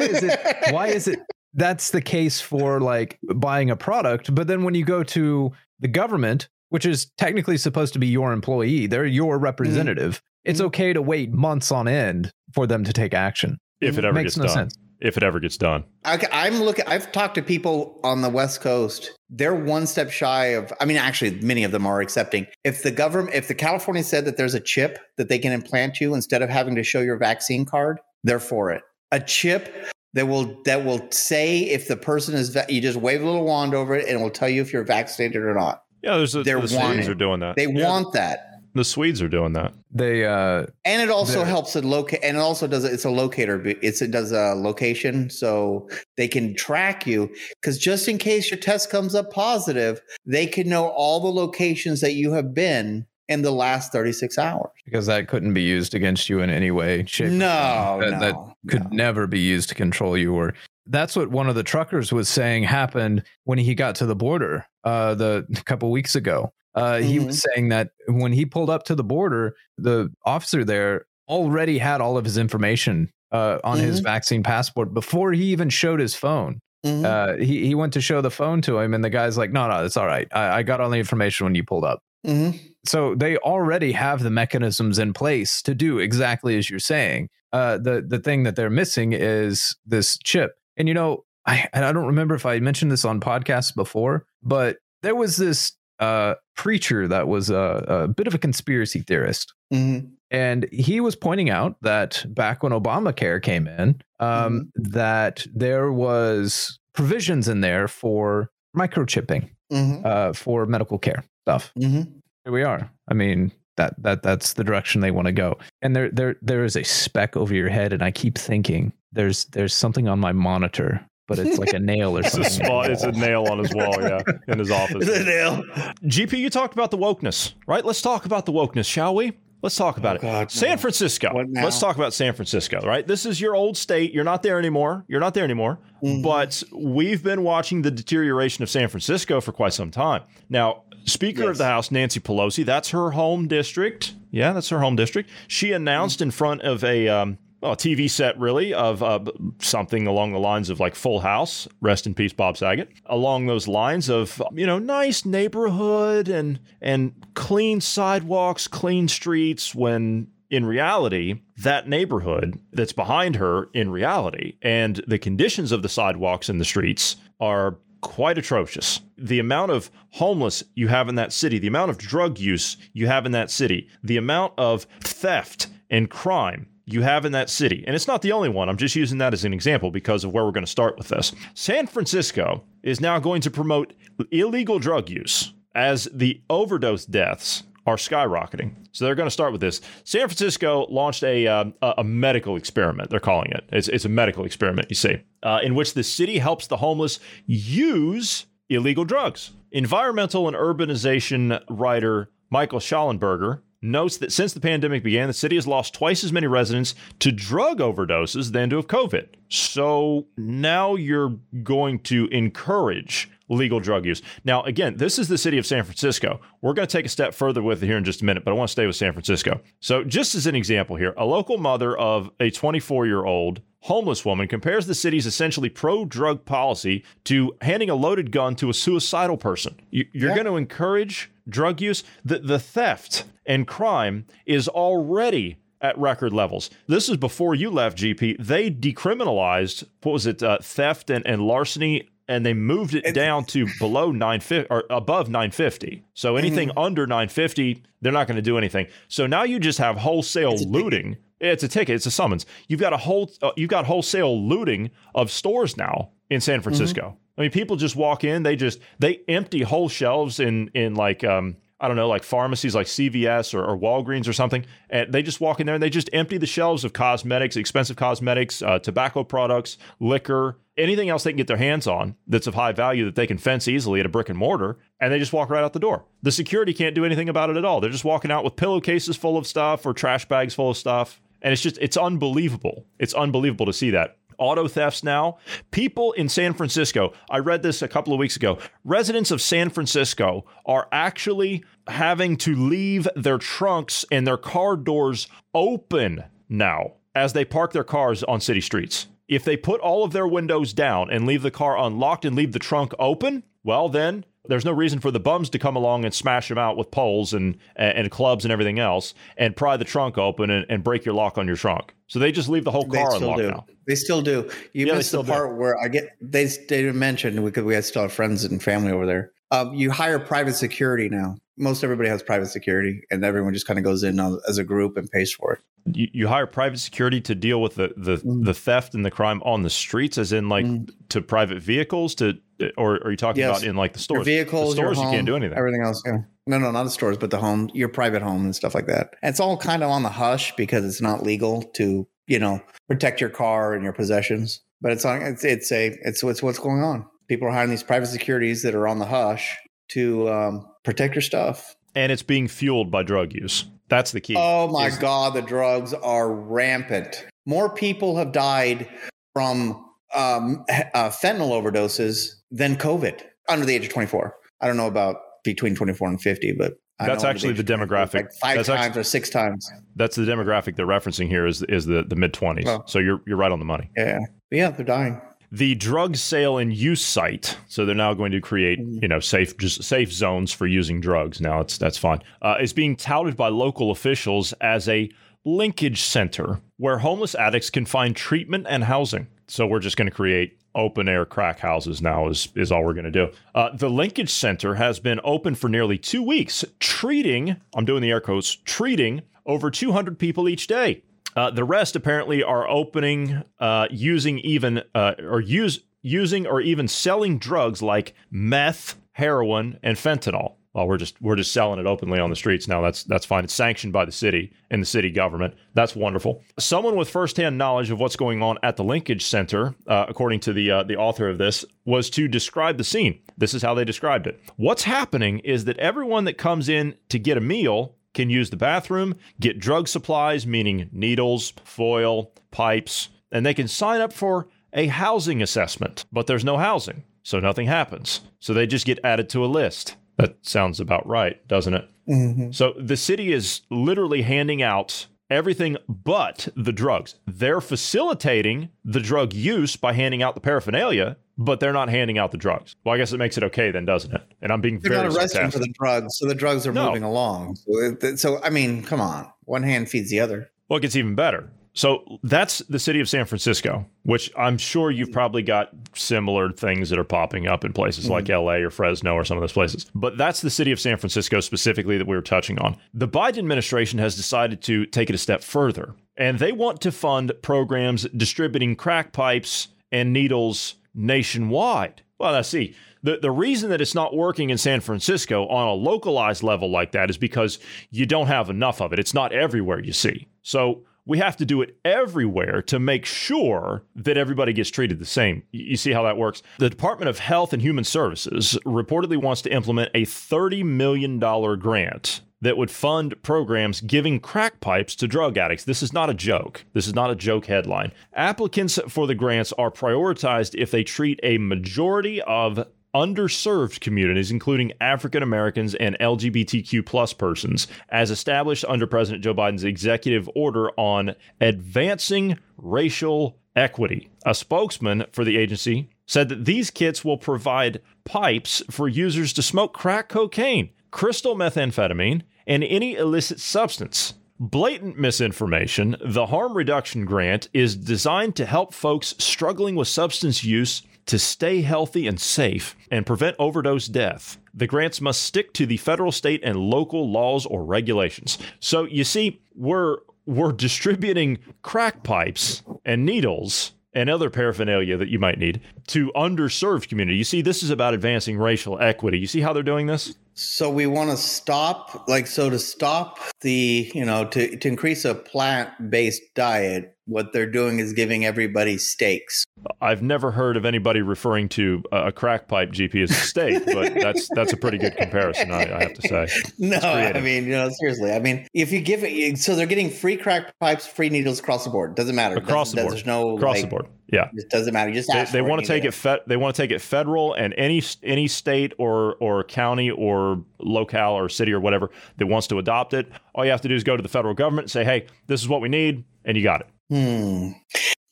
[0.00, 0.38] is it
[0.72, 1.20] why is it
[1.54, 5.88] that's the case for like buying a product but then when you go to the
[5.88, 10.64] government which is technically supposed to be your employee they're your representative it's Mhm.
[10.66, 14.34] okay to wait months on end for them to take action if it ever makes
[14.34, 14.54] gets no done.
[14.70, 15.84] sense If it ever gets done.
[16.06, 16.86] Okay, I'm looking.
[16.86, 19.12] I've talked to people on the West Coast.
[19.28, 20.72] They're one step shy of.
[20.80, 22.46] I mean, actually, many of them are accepting.
[22.64, 26.00] If the government, if the California said that there's a chip that they can implant
[26.00, 28.82] you instead of having to show your vaccine card, they're for it.
[29.12, 29.74] A chip
[30.14, 32.48] that will that will say if the person is.
[32.50, 34.72] Va- you just wave a little wand over it, and it will tell you if
[34.72, 35.82] you're vaccinated or not.
[36.02, 37.08] Yeah, there's a, They're the wanting.
[37.08, 37.56] are doing that.
[37.56, 38.45] They Yeah, want that.
[38.76, 39.72] The Swedes are doing that.
[39.90, 43.60] they uh And it also helps it locate, and it also does it's a locator.
[43.82, 47.30] It's it does a location, so they can track you.
[47.60, 52.00] Because just in case your test comes up positive, they can know all the locations
[52.02, 54.70] that you have been in the last thirty six hours.
[54.84, 58.34] because that couldn't be used against you in any way shape No, that, no, that
[58.70, 58.96] could no.
[58.96, 60.54] never be used to control you or
[60.88, 64.64] that's what one of the truckers was saying happened when he got to the border
[64.84, 67.26] uh the a couple weeks ago uh he Mm-hmm.
[67.26, 72.00] was saying that when he pulled up to the border the officer there already had
[72.00, 74.04] all of his information uh on his Mhm.
[74.04, 77.04] vaccine passport before he even showed his phone Mhm.
[77.04, 79.66] uh he, he went to show the phone to him and the guy's like no
[79.68, 82.58] no it's all right I, I got all the information when you pulled up Mhm.
[82.84, 87.28] so they already have the mechanisms in place to do exactly as you're saying.
[87.52, 90.52] Uh, the the thing that they're missing is this chip.
[90.76, 94.26] And you know, I and I don't remember if I mentioned this on podcasts before,
[94.42, 99.52] but there was this uh, preacher that was a, a bit of a conspiracy theorist.
[99.72, 100.10] Mhm.
[100.30, 106.78] And he was pointing out that back when Obamacare came in, um, that there was
[106.94, 110.04] provisions in there for microchipping Mhm.
[110.04, 112.12] uh, for medical care stuff Mhm.
[112.44, 112.90] here we are.
[113.08, 115.58] I mean, that that that's the direction they want to go.
[115.82, 119.44] And there there there is a speck over your head, and I keep thinking there's
[119.46, 122.66] there's something on my monitor, but it's like a nail or It's a, something.
[122.66, 125.06] spot, it's a nail on his wall, yeah, in his office.
[125.06, 125.62] The nail.
[126.04, 127.84] GP, you talked about the wokeness, right?
[127.84, 129.32] Let's talk about the wokeness, shall we?
[129.62, 130.20] Let's talk about it.
[130.22, 130.76] Oh, God, San no.
[130.76, 131.32] Francisco.
[131.34, 131.64] What now?
[131.64, 133.04] Let's talk about San Francisco, right?
[133.06, 134.12] This is your old state.
[134.12, 135.04] You're not there anymore.
[135.08, 135.78] You're not there anymore.
[136.04, 136.22] Mhm.
[136.22, 140.22] But we've been watching the deterioration of San Francisco for quite some time.
[140.50, 144.14] Now, Speaker of the House Nancy Pelosi, that's her home district.
[144.30, 145.30] Yeah, that's her home district.
[145.48, 149.20] She announced in front of a um, well, a TV set, really, of uh,
[149.60, 151.66] something along the lines of like Full House.
[151.80, 152.90] Rest in peace, Bob Saget.
[153.06, 159.74] Along those lines of you know, nice neighborhood and and clean sidewalks, clean streets.
[159.74, 165.88] When in reality, that neighborhood that's behind her in reality, and the conditions of the
[165.88, 169.00] sidewalks and the streets are quite atrocious.
[169.16, 173.06] The amount of homeless you have in that city, the amount of drug use you
[173.06, 177.84] have in that city, the amount of theft and crime you have in that city.
[177.86, 178.68] And it's not the only one.
[178.68, 181.08] I'm just using that as an example because of where we're going to start with
[181.08, 181.32] this.
[181.54, 183.92] San Francisco is now going to promote
[184.30, 188.74] illegal drug use as the overdose deaths are skyrocketing.
[188.92, 189.80] So they're going to start with this.
[190.04, 193.10] San Francisco launched a um, a a medical experiment.
[193.10, 193.64] They're calling it.
[193.70, 194.88] It's, it's a medical experiment.
[194.88, 199.52] You see, uh, in which the city helps the homeless use illegal drugs.
[199.70, 205.66] Environmental and urbanization writer Michael Shellenberger notes that since the pandemic began, the city has
[205.66, 209.28] lost twice as many residents to drug overdoses than to COVID.
[209.48, 214.22] So now you're going to encourage legal drug use.
[214.44, 216.40] Now, again, this is the city of San Francisco.
[216.62, 218.50] We're going to take a step further with it here in just a minute, but
[218.50, 219.60] I want to stay with San Francisco.
[219.80, 224.24] So, just as an example here, a local mother of a 24 year old homeless
[224.24, 228.74] woman compares the city's essentially pro drug policy to handing a loaded gun to a
[228.74, 229.74] suicidal person.
[229.90, 230.34] You- You're Yeah.
[230.36, 232.02] going to encourage drug use.
[232.24, 236.68] The, the theft and crime is already at record levels.
[236.88, 238.36] This is before you left, GP.
[238.40, 242.08] They decriminalized, what was it, uh, theft and, and larceny.
[242.28, 246.02] And they moved it down to below 950 or above 950.
[246.12, 248.88] So anything under 950, they're not going to do anything.
[249.06, 251.96] So now you just have wholesale looting It's a ticket.
[251.96, 252.46] It's a summons.
[252.68, 257.18] You've got a whole uh, you've got wholesale looting of stores now in San Francisco.
[257.36, 258.42] I mean, people just walk in.
[258.42, 262.74] They just they empty whole shelves in in like um I don't know like pharmacies
[262.74, 265.90] like CVS or, or Walgreens or something, and they just walk in there and they
[265.90, 271.30] just empty the shelves of cosmetics, expensive cosmetics, uh, tobacco products, liquor, anything else they
[271.30, 274.06] can get their hands on that's of high value that they can fence easily at
[274.06, 276.06] a brick and mortar, and they just walk right out the door.
[276.22, 277.80] The security can't do anything about it at all.
[277.80, 281.20] They're just walking out with pillowcases full of stuff or trash bags full of stuff.
[281.46, 282.86] And it's just, it's unbelievable.
[282.98, 284.16] It's unbelievable to see that.
[284.36, 285.38] Auto thefts now.
[285.70, 288.58] People in San Francisco, I read this a couple of weeks ago.
[288.82, 295.28] Residents of San Francisco are actually having to leave their trunks and their car doors
[295.54, 299.06] open now as they park their cars on city streets.
[299.28, 302.54] If they put all of their windows down and leave the car unlocked and leave
[302.54, 306.12] the trunk open, well, then there's no reason for the bums to come along and
[306.14, 310.18] smash them out with poles and and clubs and everything else and pry the trunk
[310.18, 311.94] open and, and break your lock on your trunk.
[312.08, 313.48] So they just leave the whole They car still unlocked do.
[313.50, 313.66] now.
[313.88, 314.50] They still do.
[314.72, 315.32] You Yeah, missed the still do.
[315.32, 318.62] part where I get they they didn't mention because we had still have friends and
[318.62, 319.32] family over there.
[319.52, 321.36] Um, you hire private security now.
[321.56, 324.96] Most everybody has private security, and everyone just kind of goes in as a group
[324.96, 325.60] and pays for it.
[325.96, 328.44] You, you hire private security to deal with the, the, Mm.
[328.44, 330.66] the theft and the crime on the streets, as in like
[331.10, 332.34] to private vehicles, to
[332.76, 333.58] or are you talking Yes.
[333.58, 334.24] about in like the Your stores?
[334.24, 335.56] vehicles, the stores your you can't do anything.
[335.56, 336.18] Everything else, yeah.
[336.46, 339.14] No, no, not the stores, but the home, your private home and stuff like that.
[339.22, 342.60] And it's all kind of on the hush because it's not legal to, you know,
[342.88, 344.60] protect your car and your possessions.
[344.80, 345.22] But it's on.
[345.22, 347.06] It's it's a it's what's what's going on.
[347.28, 349.56] People are hiring these private securities that are on the hush
[349.88, 351.74] to um, protect your stuff.
[351.96, 353.64] and it's being fueled by drug use.
[353.88, 354.34] That's the key.
[354.38, 357.26] Oh my Is- God, the drugs are rampant.
[357.46, 358.88] More people have died
[359.32, 364.34] from um, uh, fentanyl overdoses than COVID under the age of 24.
[364.60, 367.64] I don't know about between 24 and 50, but I That's know actually age the
[367.64, 368.14] demographic.
[368.14, 369.70] like five That's times actu- or six times.
[369.96, 372.64] That's the demographic they're referencing here is is the, the mid twenties.
[372.64, 372.86] Well.
[372.86, 373.90] so you're you're right on the money.
[373.96, 374.18] Yeah,
[374.50, 375.20] yeah, they're dying.
[375.52, 377.56] The drug sale and use site.
[377.68, 378.98] So they're now going to create Mm-hmm.
[379.02, 381.38] you know safe just safe zones for using drugs.
[381.40, 382.22] Now it's that's fine.
[382.40, 385.10] Uh, is being touted by local officials as a
[385.44, 389.28] linkage center where homeless addicts can find treatment and housing.
[389.48, 392.92] So we're just going to create open air crack houses now is is all we're
[392.94, 393.30] going to do.
[393.54, 398.10] Uh, the linkage center has been open for nearly two weeks, treating I'm doing the
[398.10, 401.02] air quotes treating over 200 people each day.
[401.34, 406.86] Uh, the rest apparently are opening, uh, using even uh, or use using or even
[406.86, 410.54] selling drugs like meth, heroin, and fentanyl.
[410.84, 412.82] We're just we're just selling it openly on the streets now.
[412.82, 413.44] That's that's fine.
[413.44, 415.54] It's sanctioned by the city and the city government.
[415.74, 416.42] That's wonderful.
[416.58, 420.52] Someone with firsthand knowledge of what's going on at the Linkage Center, uh, according to
[420.52, 423.20] the uh, the author of this, was to describe the scene.
[423.38, 424.40] This is how they described it.
[424.56, 428.56] What's happening is that everyone that comes in to get a meal can use the
[428.56, 434.86] bathroom, get drug supplies, meaning needles, foil, pipes, and they can sign up for a
[434.86, 438.22] housing assessment, but there's no housing, so nothing happens.
[438.40, 439.96] So they just get added to a list.
[440.18, 441.88] That sounds about right, doesn't it?
[442.08, 442.52] Mm-hmm.
[442.52, 447.16] So the city is literally handing out everything but the drugs.
[447.26, 452.30] They're facilitating the drug use by handing out the paraphernalia, but they're not handing out
[452.30, 452.76] the drugs.
[452.84, 454.22] Well, I guess it makes it okay then, doesn't it?
[454.40, 456.86] And I'm being They're very not arresting for the drugs, so the drugs are No.
[456.86, 457.56] moving along.
[457.56, 460.50] So, it- so I mean, come on, one hand feeds the other.
[460.68, 461.50] Well, it gets even better.
[461.76, 465.12] So that's the city of San Francisco, which I'm sure you've mm-hmm.
[465.12, 468.46] probably got similar things that are popping up in places like mm-hmm.
[468.46, 469.84] LA or Fresno or some of those places.
[469.94, 472.78] But that's the city of San Francisco specifically that we were touching on.
[472.94, 476.90] The Biden administration has decided to take it a step further, and they want to
[476.90, 482.00] fund programs distributing crack pipes and needles nationwide.
[482.18, 485.74] Well, now see, the, the reason that it's not working in San Francisco on a
[485.74, 487.58] localized level like that is because
[487.90, 488.98] you don't have enough of it.
[488.98, 490.26] It's not everywhere, you see.
[490.40, 495.06] So we have to do it everywhere to make sure that everybody gets treated the
[495.06, 495.44] same.
[495.52, 496.42] You see how that works?
[496.58, 502.20] The Department of Health and Human Services reportedly wants to implement a $30 million grant
[502.42, 505.64] that would fund programs giving crack pipes to drug addicts.
[505.64, 506.64] This is not a joke.
[506.74, 507.92] This is not a joke headline.
[508.12, 514.72] Applicants for the grants are prioritized if they treat a majority of underserved communities, including
[514.80, 521.14] African Americans and LGBTQ plus persons, as established under President Joe Biden's executive order on
[521.40, 524.08] advancing racial equity.
[524.24, 529.42] A spokesman for the agency said that these kits will provide pipes for users to
[529.42, 534.14] smoke crack cocaine, crystal methamphetamine, and any illicit substance.
[534.38, 540.82] Blatant misinformation, the harm reduction grant is designed to help folks struggling with substance use
[541.06, 544.38] to stay healthy and safe and prevent overdose death.
[544.52, 548.38] The grants must stick to the federal, state, and local laws or regulations.
[548.60, 555.18] So you see, we're were distributing crack pipes and needles and other paraphernalia that you
[555.18, 557.16] might need to underserved community.
[557.16, 559.18] You see, this is about advancing racial equity.
[559.18, 560.16] You see how they're doing this?
[560.34, 565.06] So we want to stop, like, so to stop the, you know, to, to increase
[565.06, 569.44] a plant based diet, what they're doing is giving everybody steaks.
[569.80, 573.94] I've never heard of anybody referring to a crack pipe GP as a steak, but
[573.94, 576.26] that's that's a pretty good comparison, I, I have to say.
[576.58, 578.12] No, I mean, you know, seriously.
[578.12, 581.64] I mean, if you give it, so they're getting free crack pipes, free needles across
[581.64, 581.94] the board.
[581.94, 582.36] Doesn't matter.
[582.36, 582.92] Across the board.
[582.92, 583.86] There's no across like, the board.
[584.08, 584.92] Yeah, it doesn't matter.
[584.92, 585.92] Just they, they want to take it.
[585.92, 590.44] Fe- they want to take it federal and any any state or or county or
[590.60, 593.10] locale or city or whatever that wants to adopt it.
[593.34, 595.40] All you have to do is go to the federal government and say, "Hey, this
[595.40, 596.68] is what we need," and you got it.
[596.90, 597.52] Hmm.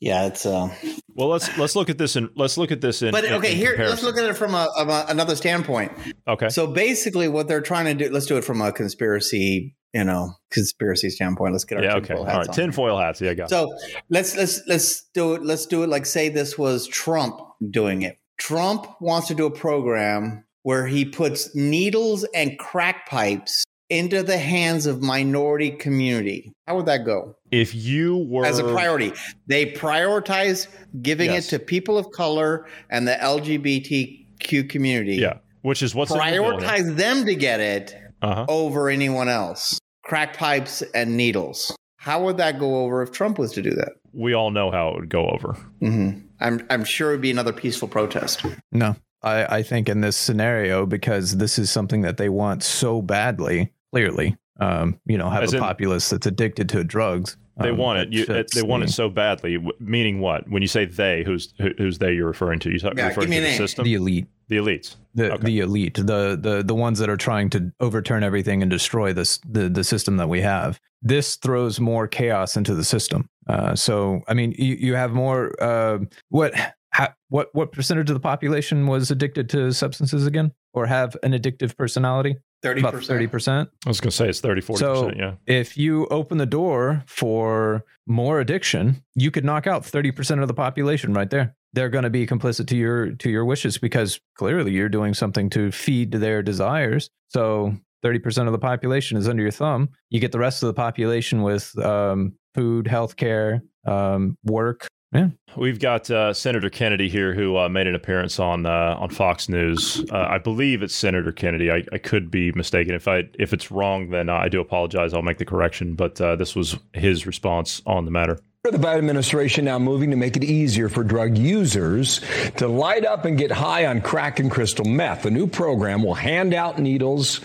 [0.00, 0.68] Yeah, it's uh.
[1.14, 3.12] Well, let's let's look at this and let's look at this in.
[3.12, 5.92] But okay, in here let's look at it from a, a another standpoint.
[6.28, 6.48] Okay.
[6.48, 10.34] So basically, what they're trying to do, let's do it from a conspiracy, you know,
[10.50, 11.52] conspiracy standpoint.
[11.52, 11.94] Let's get our yeah.
[11.96, 12.14] Okay.
[12.14, 12.48] All right.
[12.48, 12.54] on.
[12.54, 13.20] Tinfoil hats.
[13.20, 13.30] Yeah.
[13.30, 13.44] I got.
[13.44, 13.50] it.
[13.50, 13.74] So
[14.10, 15.42] let's let's let's do it.
[15.42, 18.18] Let's do it like say this was Trump doing it.
[18.37, 24.38] Trump wants to do a program where he puts needles and crack pipes into the
[24.38, 26.52] hands of minority community.
[26.66, 27.36] How would that go?
[27.50, 29.12] If you were As a priority,
[29.46, 30.66] they prioritize
[31.02, 31.46] giving Yes.
[31.46, 35.16] it to people of color and the LGBTQ community.
[35.16, 38.46] yeah, which is what's in the prioritize them to get it Uh-huh.
[38.48, 39.78] over anyone else.
[40.02, 41.76] Crack pipes and needles.
[41.98, 43.92] How would that go over if Trump was to do that?
[44.12, 45.54] We all know how it would go over.
[45.80, 48.44] hmm I'm I'm sure it'd be another peaceful protest.
[48.72, 53.02] No, I, I think in this scenario, because this is something that they want so
[53.02, 57.37] badly, clearly, um, you know, have As a in- populace that's addicted to drugs.
[57.56, 58.12] They um, want it.
[58.12, 59.64] You, it they fits want it so badly.
[59.78, 60.48] Meaning what?
[60.50, 62.12] When you say they, who's who, who's they?
[62.12, 62.70] You're referring to?
[62.70, 63.56] You talk, Yeah, referring give me to the name.
[63.58, 64.96] system, The elite, the elites.
[65.14, 65.44] the Okay.
[65.44, 69.38] the elite, the the the ones that are trying to overturn everything and destroy this
[69.48, 70.80] the the system that we have.
[71.00, 73.28] This throws more chaos into the system.
[73.46, 75.52] Uh, so, I mean, you, you have more.
[75.62, 75.98] Uh,
[76.30, 76.54] what
[76.94, 81.33] ha, what what percentage of the population was addicted to substances again, or have an
[81.33, 82.37] addictive personality?
[82.62, 83.68] Thirty About thirty percent.
[83.85, 85.16] I was going to say it's 30, 40 So- percent.
[85.18, 85.35] Yeah.
[85.46, 90.54] if you open the door for more addiction, you could knock out 30% of the
[90.54, 91.54] population right there.
[91.74, 95.50] They're going to be complicit to your to your wishes because clearly you're doing something
[95.50, 97.11] to feed their desires.
[97.28, 99.88] So 30% of the population is under your thumb.
[100.11, 104.87] You get the rest of the population with um, food, healthcare, um, work.
[105.14, 105.29] Yeah.
[105.57, 109.48] We've got uh, Senator Kennedy here, who uh, made an appearance on uh, on Fox
[109.48, 110.05] News.
[110.11, 111.70] Uh, I believe it's Senator Kennedy.
[111.70, 112.96] I, I could be mistaken.
[112.96, 115.14] If I if it's wrong, then I do apologize.
[115.14, 115.94] I'll make the correction.
[115.94, 118.40] But uh, this was his response on the matter.
[118.64, 122.22] The Biden administration now moving to make it easier for drug users
[122.57, 125.24] to light up and get high on crack and crystal meth.
[125.24, 127.42] The new program will hand out needles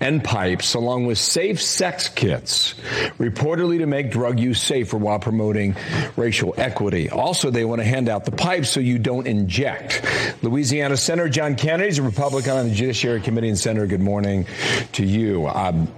[0.00, 2.72] and pipes along with safe sex kits,
[3.18, 5.76] reportedly to make drug use safer while promoting
[6.16, 7.10] racial equity.
[7.10, 10.02] Also, they want to hand out the pipes so you don't inject.
[10.40, 13.50] Louisiana Senator John Kennedy is a Republican on the Judiciary Committee.
[13.50, 14.46] And Senator, good morning
[14.92, 15.48] to you.
[15.48, 15.92] Um,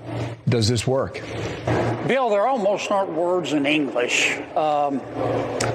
[0.49, 1.23] does this work?
[2.09, 4.37] Bill, there almost aren't words in English.
[4.64, 4.98] Um,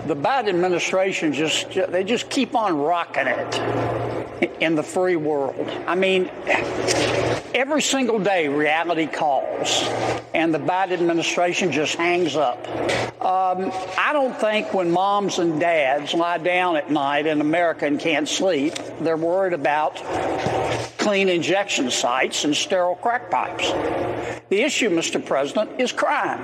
[0.07, 5.69] the Biden administration just they just keep on rocking it in the free world.
[5.85, 6.31] I mean,
[7.53, 9.83] every single day reality calls,
[10.33, 12.67] and the Biden administration just hangs up.
[13.21, 17.99] Um, I don't think when moms and dads lie down at night in America and
[17.99, 19.97] can't sleep, they're worried about
[21.09, 23.71] clean injection sites and sterile crack pipes.
[24.49, 25.23] The issue, Mr.
[25.23, 26.39] President, is crime.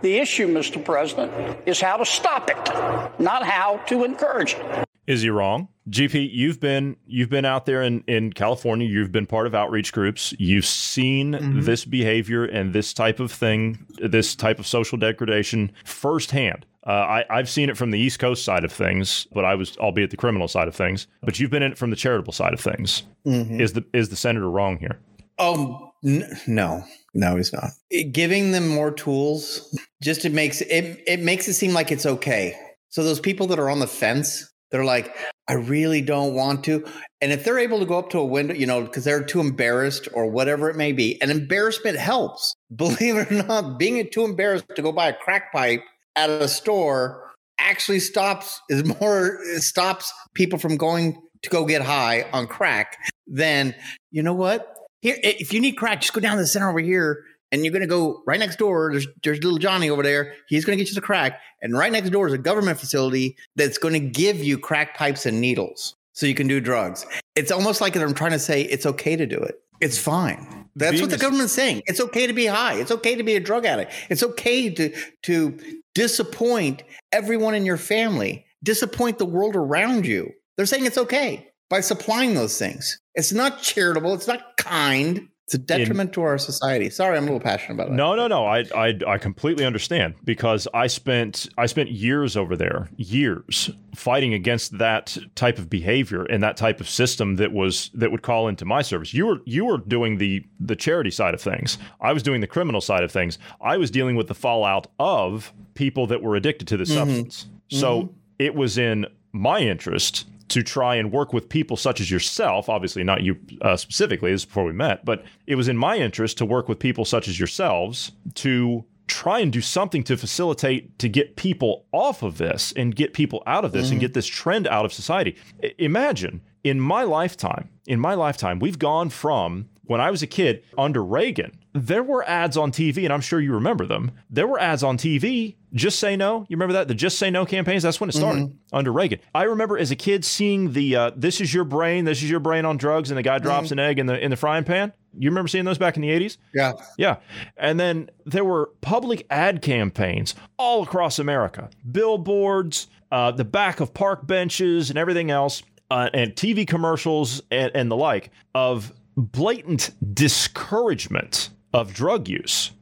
[0.00, 0.82] The issue, Mr.
[0.82, 1.30] President,
[1.66, 4.88] is how to stop it, not how to encourage it.
[5.06, 5.68] Is he wrong?
[5.90, 8.88] GP, you've been you've been out there in, in California.
[8.88, 10.32] You've been part of outreach groups.
[10.38, 11.60] You've seen mm-hmm.
[11.60, 16.64] this behavior and this type of thing, this type of social degradation firsthand.
[16.88, 19.76] Uh, I, I've seen it from the East Coast side of things, but I was
[19.76, 21.06] albeit the criminal side of things.
[21.22, 23.02] But you've been in it from the charitable side of things.
[23.26, 23.60] Mhm.
[23.60, 24.98] Is the is the senator wrong here?
[25.38, 27.70] Oh n- no, no, he's not.
[27.90, 32.06] It- giving them more tools just it makes it it makes it seem like it's
[32.06, 32.56] okay.
[32.88, 35.14] So those people that are on the fence, they're like,
[35.46, 36.86] I really don't want to.
[37.20, 39.40] And if they're able to go up to a window, you know, because they're too
[39.40, 42.54] embarrassed or whatever it may be, and embarrassment helps.
[42.74, 45.82] Believe it or not, being too embarrassed to go buy a crack pipe
[46.18, 52.28] at a store actually stops is more stops people from going to go get high
[52.32, 53.74] on crack than
[54.10, 54.74] you know what?
[55.00, 57.72] Here if you need crack just go down to the center over here and you're
[57.72, 58.90] going to go right next door.
[58.90, 60.34] There's there's little johnny over there.
[60.48, 61.40] He's going to get you the crack.
[61.62, 65.24] And right next door is a government facility that's going to give you crack pipes
[65.24, 67.06] and needles so you can do drugs.
[67.36, 69.62] It's almost like they're trying to say it's okay to do it.
[69.80, 70.68] It's fine.
[70.74, 71.82] That's what the government's saying.
[71.86, 72.74] It's okay to be high.
[72.74, 73.92] It's okay to be a drug addict.
[74.10, 74.92] It's okay to
[75.22, 75.56] to
[75.94, 80.32] disappoint everyone in your family, disappoint the world around you.
[80.56, 83.00] They're saying it's okay by supplying those things.
[83.14, 84.12] It's not charitable.
[84.14, 85.28] It's not kind.
[85.48, 86.90] It's a detriment to our society.
[86.90, 87.94] Sorry, I'm a little passionate about that.
[87.94, 88.44] No, no, no.
[88.44, 94.34] I, I I completely understand because I spent I spent years over there, years fighting
[94.34, 98.46] against that type of behavior and that type of system that was that would call
[98.46, 99.14] into my service.
[99.14, 101.78] You were you were doing the the charity side of things.
[101.98, 103.38] I was doing the criminal side of things.
[103.62, 106.92] I was dealing with the fallout of people that were addicted to the mm-hmm.
[106.92, 107.46] substance.
[107.68, 108.12] So mm-hmm.
[108.38, 113.04] it was in my interest to try and work with people such as yourself, obviously
[113.04, 116.38] not you uh, specifically, this is before we met, but it was in my interest
[116.38, 121.08] to work with people such as yourselves to try and do something to facilitate to
[121.08, 124.66] get people off of this and get people out of this and get this trend
[124.68, 125.34] out of society.
[125.64, 130.26] I- imagine in my lifetime, in my lifetime, we've gone from when I was a
[130.26, 131.52] kid under Reagan,
[131.86, 134.12] there were ads on TV, and I'm sure you remember them.
[134.30, 135.56] There were ads on TV.
[135.74, 136.46] Just say no.
[136.48, 136.88] You remember that?
[136.88, 137.82] The Just Say No campaigns?
[137.82, 139.20] That's when it started under Reagan.
[139.34, 142.40] I remember as a kid seeing the uh, This is your brain, this is your
[142.40, 144.92] brain on drugs, and the guy drops an egg in the in the frying pan.
[145.18, 146.36] You remember seeing those back in the 80s?
[146.54, 146.72] Yeah.
[146.96, 147.16] Yeah.
[147.56, 153.92] And then there were public ad campaigns all across America billboards, uh, the back of
[153.92, 159.90] park benches, and everything else, uh, and TV commercials and, and the like of blatant
[160.14, 162.72] discouragement of drug use.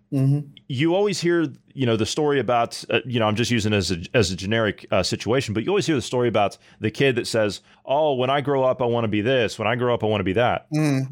[0.69, 3.77] You always hear, you know, the story about, uh, you know, I'm just using it
[3.77, 6.91] as a, as a generic uh, situation, but you always hear the story about the
[6.91, 9.59] kid that says, "Oh, when I grow up, I want to be this.
[9.59, 10.67] When I grow up, I want to be that."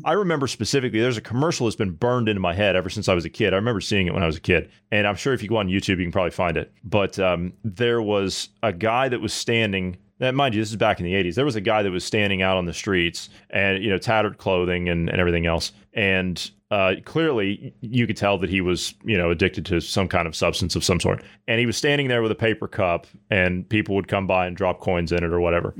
[0.04, 3.14] I remember specifically, there's a commercial that's been burned into my head ever since I
[3.14, 3.52] was a kid.
[3.52, 5.56] I remember seeing it when I was a kid, and I'm sure if you go
[5.56, 6.72] on YouTube, you can probably find it.
[6.84, 9.96] But um, there was a guy that was standing.
[10.18, 11.34] That mind you, this is back in the '80s.
[11.34, 14.38] There was a guy that was standing out on the streets, and you know, tattered
[14.38, 19.16] clothing and, and everything else, and uh, clearly you could tell that he was, you
[19.16, 21.22] know, addicted to some kind of substance of some sort.
[21.46, 24.56] And he was standing there with a paper cup, and people would come by and
[24.56, 25.72] drop coins in it or whatever.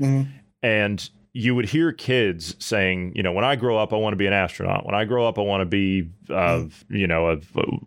[0.63, 4.17] And you would hear kids saying, you know, when I grow up, I want to
[4.17, 4.85] be an astronaut.
[4.85, 7.35] When I grow up, I want to be, uh, you know, a,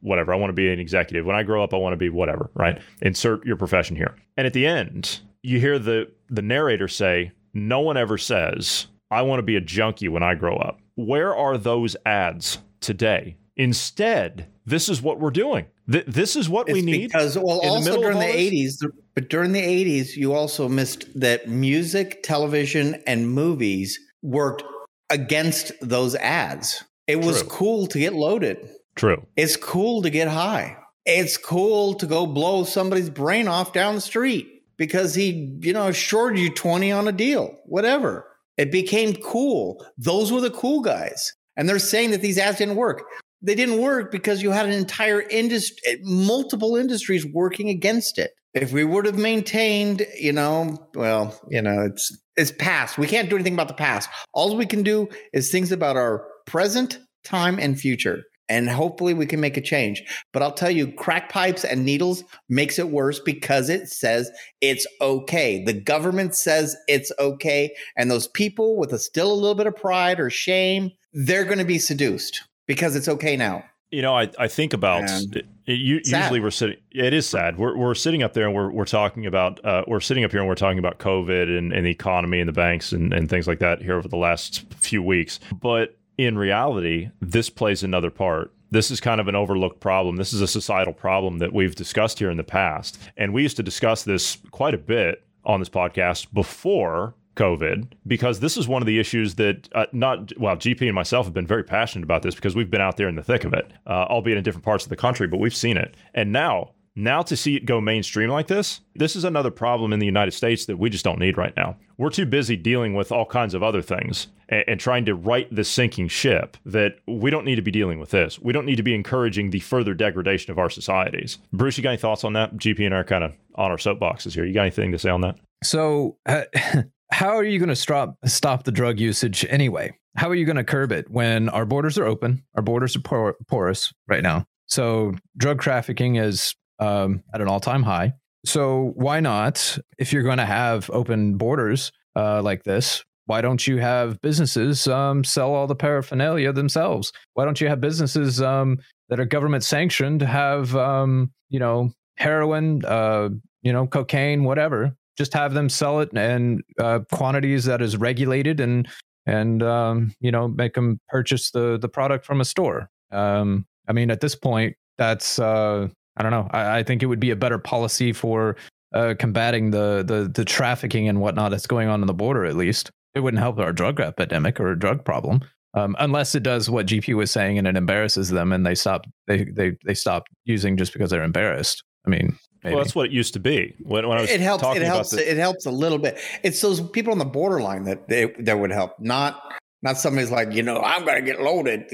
[0.02, 0.34] whatever.
[0.34, 1.24] I want to be an executive.
[1.24, 2.50] When I grow up, I want to be whatever.
[2.52, 2.78] Right?
[3.00, 4.14] Insert your profession here.
[4.36, 9.22] And at the end, you hear the the narrator say, "No one ever says I
[9.22, 13.36] want to be a junkie when I grow up." Where are those ads today?
[13.56, 15.66] Instead, this is what we're doing.
[15.90, 17.08] Th- this is what we need.
[17.08, 18.82] because well, in the also during the eighties,
[19.14, 24.62] but during the eighties, you also missed that music, television, and movies worked
[25.10, 26.84] against those ads.
[27.06, 27.48] It was True.
[27.48, 28.58] cool to get loaded.
[28.94, 29.24] True.
[29.36, 30.76] It's cool to get high.
[31.06, 35.92] It's cool to go blow somebody's brain off down the street because he, you know,
[35.92, 38.24] shorted you 20 on a deal, whatever.
[38.56, 39.84] It became cool.
[39.98, 41.34] Those were the cool guys.
[41.56, 43.02] And they're saying that these ads didn't work.
[43.42, 48.32] They didn't work because you had an entire industry, eh, multiple industries working against it.
[48.54, 52.98] If we would have maintained, you know, well, you know, it's it's past.
[52.98, 54.08] We can't do anything about the past.
[54.32, 58.22] All we can do is things about our present, time, and future.
[58.48, 60.02] And hopefully we can make a change.
[60.32, 64.30] But I'll tell you, crack pipes and needles makes it worse because it says
[64.60, 65.62] it's okay.
[65.62, 67.74] The government says it's okay.
[67.96, 71.58] And those people with a still a little bit of pride or shame, they're going
[71.58, 73.64] to be seduced because it's okay now.
[73.90, 76.76] You know, I, I think about it, you, usually we're sitting.
[76.90, 77.56] It is sad.
[77.56, 80.40] We're, we're sitting up there and we're, we're talking about uh, we're sitting up here
[80.40, 83.46] and we're talking about COVID and, and the economy and the banks and, and things
[83.46, 85.40] like that here over the last few weeks.
[85.58, 88.52] But in reality, this plays another part.
[88.70, 90.16] This is kind of an overlooked problem.
[90.16, 93.56] This is a societal problem that we've discussed here in the past, and we used
[93.56, 98.82] to discuss this quite a bit on this podcast before COVID because this is one
[98.82, 102.22] of the issues that uh, not well GP and myself have been very passionate about
[102.22, 104.64] this because we've been out there in the thick of it, uh, albeit in different
[104.64, 105.94] parts of the country, but we've seen it.
[106.14, 110.00] And now, now to see it go mainstream like this, this is another problem in
[110.00, 111.76] the United States that we just don't need right now.
[111.96, 115.52] We're too busy dealing with all kinds of other things and, and trying to right
[115.54, 118.38] the sinking ship that we don't need to be dealing with this.
[118.38, 121.38] We don't need to be encouraging the further degradation of our societies.
[121.52, 122.56] Bruce, you got any thoughts on that?
[122.56, 124.44] GP and I are kind of on our soapboxes here.
[124.44, 125.36] You got anything to say on that?
[125.62, 126.44] So, uh,
[127.10, 129.96] how are you going to stop stop the drug usage anyway?
[130.16, 132.42] How are you going to curb it when our borders are open?
[132.56, 134.46] Our borders are por- porous right now.
[134.66, 138.12] So, drug trafficking is um, at an all time high.
[138.44, 143.66] So, why not, if you're going to have open borders uh, like this, why don't
[143.66, 147.12] you have businesses um, sell all the paraphernalia themselves?
[147.34, 152.84] Why don't you have businesses um, that are government sanctioned have, um, you know, heroin,
[152.84, 153.28] uh,
[153.62, 158.60] you know, cocaine, whatever, just have them sell it in uh, quantities that is regulated
[158.60, 158.88] and
[159.26, 162.88] and um, you know make them purchase the the product from a store.
[163.10, 165.88] Um, I mean, at this point, that's uh,
[166.18, 166.48] I don't know.
[166.52, 168.56] I, I think it would be a better policy for
[168.94, 172.44] uh, combating the, the the trafficking and whatnot that's going on in the border.
[172.44, 175.40] At least it wouldn't help our drug epidemic or drug problem,
[175.74, 179.06] um, unless it does what GP was saying and it embarrasses them and they stop
[179.26, 181.82] they they they stop using just because they're embarrassed.
[182.06, 182.74] I mean, maybe.
[182.74, 183.74] Well, that's what it used to be.
[183.82, 184.62] When, when I was it helps.
[184.62, 185.12] talking It helps.
[185.12, 186.18] about the, It helps a little bit.
[186.42, 188.98] It's those people on the borderline that they, that would help.
[188.98, 189.42] Not
[189.82, 191.86] not somebody's like you know I'm going to get loaded.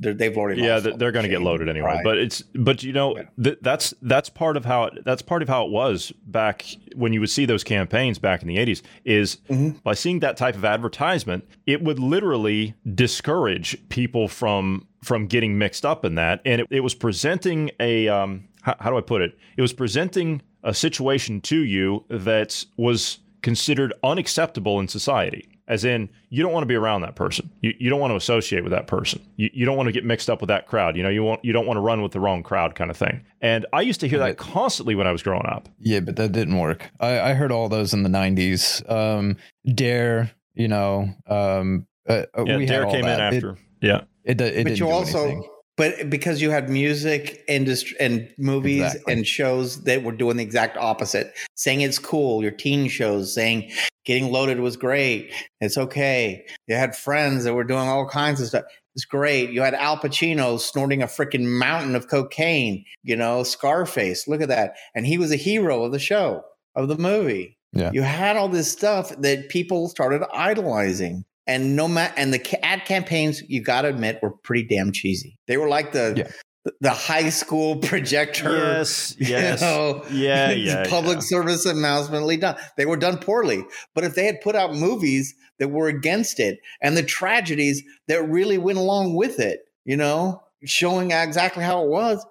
[0.00, 1.86] They've already yeah, lost they're, they're going to get loaded anyway.
[1.90, 2.04] pride.
[2.04, 5.48] But it's but you know th- that's that's part of how it, that's part of
[5.48, 9.38] how it was back when you would see those campaigns back in the 80s is
[9.48, 9.78] Mm-hmm.
[9.82, 15.84] by seeing that type of advertisement, it would literally discourage people from from getting mixed
[15.84, 19.22] up in that, and it, it was presenting a um, how, how do I put
[19.22, 19.36] it?
[19.56, 25.46] It was presenting a situation to you that was considered unacceptable in society.
[25.66, 27.50] As in, you don't want to be around that person.
[27.62, 29.22] You, you don't want to associate with that person.
[29.36, 30.94] You, you don't want to get mixed up with that crowd.
[30.96, 32.96] You know, you want you don't want to run with the wrong crowd, kind of
[32.98, 33.24] thing.
[33.40, 35.68] And I used to hear that constantly when I was growing up.
[35.80, 36.90] Yeah, but that didn't work.
[37.00, 38.88] I, I heard all those in the '90s.
[38.90, 39.36] Um,
[39.74, 43.32] Dare, you know, um, uh, Yeah, we had Dare all came in that.
[43.32, 43.58] It- after.
[43.80, 45.48] yeah, it, it, but didn't you do also anything.
[45.76, 49.12] But because you had music industry and movies Exactly.
[49.12, 53.70] and shows that were doing the exact opposite saying it's cool your teen shows saying
[54.04, 56.44] getting loaded was great it's okay.
[56.68, 58.64] You had friends that were doing all kinds of stuff
[58.96, 59.50] it's great.
[59.50, 64.48] You had al pacino snorting a freaking mountain of cocaine you know scarface look at
[64.48, 64.76] that.
[64.94, 66.44] And he was a hero of the show
[66.76, 67.58] of the movie.
[67.72, 67.90] Yeah.
[67.92, 72.84] you had all this stuff that people started idolizing and no matter and the ad
[72.84, 76.72] campaigns you got to admit were pretty damn cheesy they were like the Yeah.
[76.80, 81.20] the high school projector yes, yes, know, yeah, yeah, public yeah.
[81.20, 83.64] service announcement done they were done poorly
[83.94, 88.22] but if they had put out movies that were against it and the tragedies that
[88.28, 92.24] really went along with it you know showing exactly how it was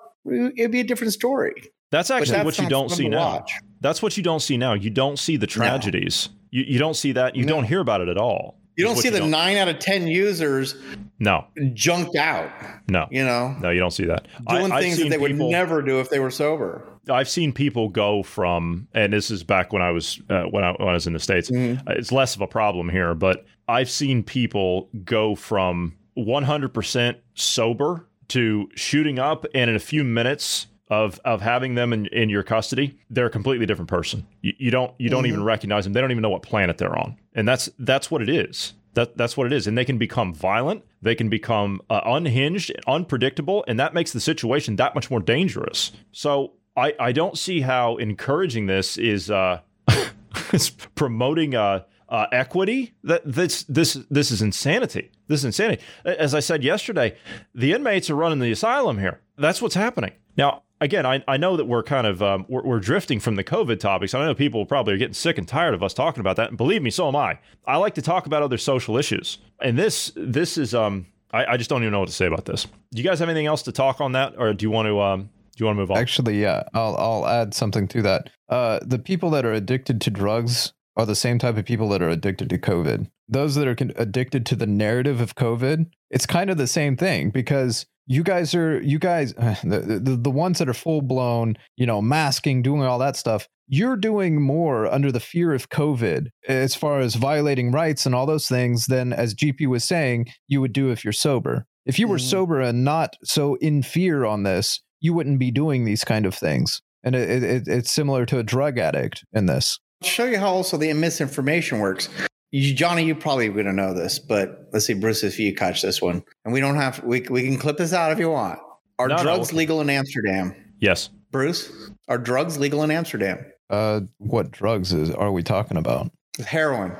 [0.57, 1.53] it'd be a different story
[1.91, 3.34] That's actually that's what you don't see now.
[3.36, 3.51] watch.
[3.82, 4.74] That's what you don't see now.
[4.74, 6.30] You don't see the tragedies.
[6.49, 7.36] You, you don't see that.
[7.36, 7.55] You No.
[7.55, 8.57] don't hear about it at all.
[8.76, 10.76] You don't see the nine out of ten users
[11.19, 12.49] No, junked out
[12.89, 13.69] no, you know no.
[13.69, 14.28] You don't see that.
[14.47, 16.86] doing I, things that they would never do if they were sober.
[17.09, 20.71] I've seen people go from, and this is back when I was uh, when, I,
[20.71, 21.49] when I was in the states.
[21.49, 21.88] Mm-hmm.
[21.88, 28.07] Uh, It's less of a problem here, but I've seen people go from 100% sober
[28.30, 32.43] to shooting up, and in a few minutes of of having them in, in your
[32.43, 34.26] custody, they're a completely different person.
[34.41, 35.93] You, you don't you don't even recognize them.
[35.93, 38.73] They don't even know what planet they're on, and that's that's what it is.
[38.93, 40.84] That that's what it is, and they can become violent.
[41.01, 45.91] They can become uh, unhinged, unpredictable, and that makes the situation that much more dangerous.
[46.11, 49.61] So I I don't see how encouraging this is uh
[50.95, 51.84] promoting uh.
[52.09, 55.09] Uh, equity that this this this is insanity.
[55.27, 55.81] This is insanity.
[56.05, 57.17] As I said yesterday,
[57.55, 59.21] the inmates are running the asylum here.
[59.36, 60.61] That's what's happening now.
[60.84, 63.79] Again, I, I know that we're kind of um, we're, we're drifting from the COVID
[63.79, 64.13] topics.
[64.13, 66.57] I know people probably are getting sick and tired of us talking about that, and
[66.57, 67.39] believe me, so am I.
[67.65, 71.57] I like to talk about other social issues, and this this is um I, I
[71.57, 72.65] just don't even know what to say about this.
[72.91, 74.99] Do you guys have anything else to talk on that, or do you want to
[74.99, 75.97] um do you want to move on?
[75.99, 78.29] Actually, yeah, I'll I'll add something to that.
[78.49, 82.01] Uh, the people that are addicted to drugs are the same type of people that
[82.01, 83.09] are addicted to COVID.
[83.29, 86.97] Those that are con- addicted to the narrative of COVID, it's kind of the same
[86.97, 89.34] thing because you guys are you guys
[89.64, 93.47] the the, the ones that are full blown, you know, masking, doing all that stuff.
[93.68, 98.26] You're doing more under the fear of COVID as far as violating rights and all
[98.26, 101.66] those things than as GP was saying you would do if you're sober.
[101.86, 102.30] If you were Mhm.
[102.30, 106.36] sober and not so in fear on this, you wouldn't be doing these kind of
[106.36, 106.82] things.
[107.04, 109.80] And it, it, it's similar to a drug addict in this.
[110.01, 112.10] I'll show you how also the misinformation works.
[112.56, 115.82] You, Johnny, you probably going to know this, but let's see, Bruce, if you catch
[115.82, 118.60] this one, and we don't have, we we can clip this out if you want.
[118.99, 119.58] Are No, no, drugs okay.
[119.58, 120.54] legal in Amsterdam?
[120.80, 121.72] yes, Bruce,
[122.08, 123.43] are drugs legal in Amsterdam?
[123.72, 126.12] Uh, what drugs is are we talking about?
[126.45, 126.91] Heroin,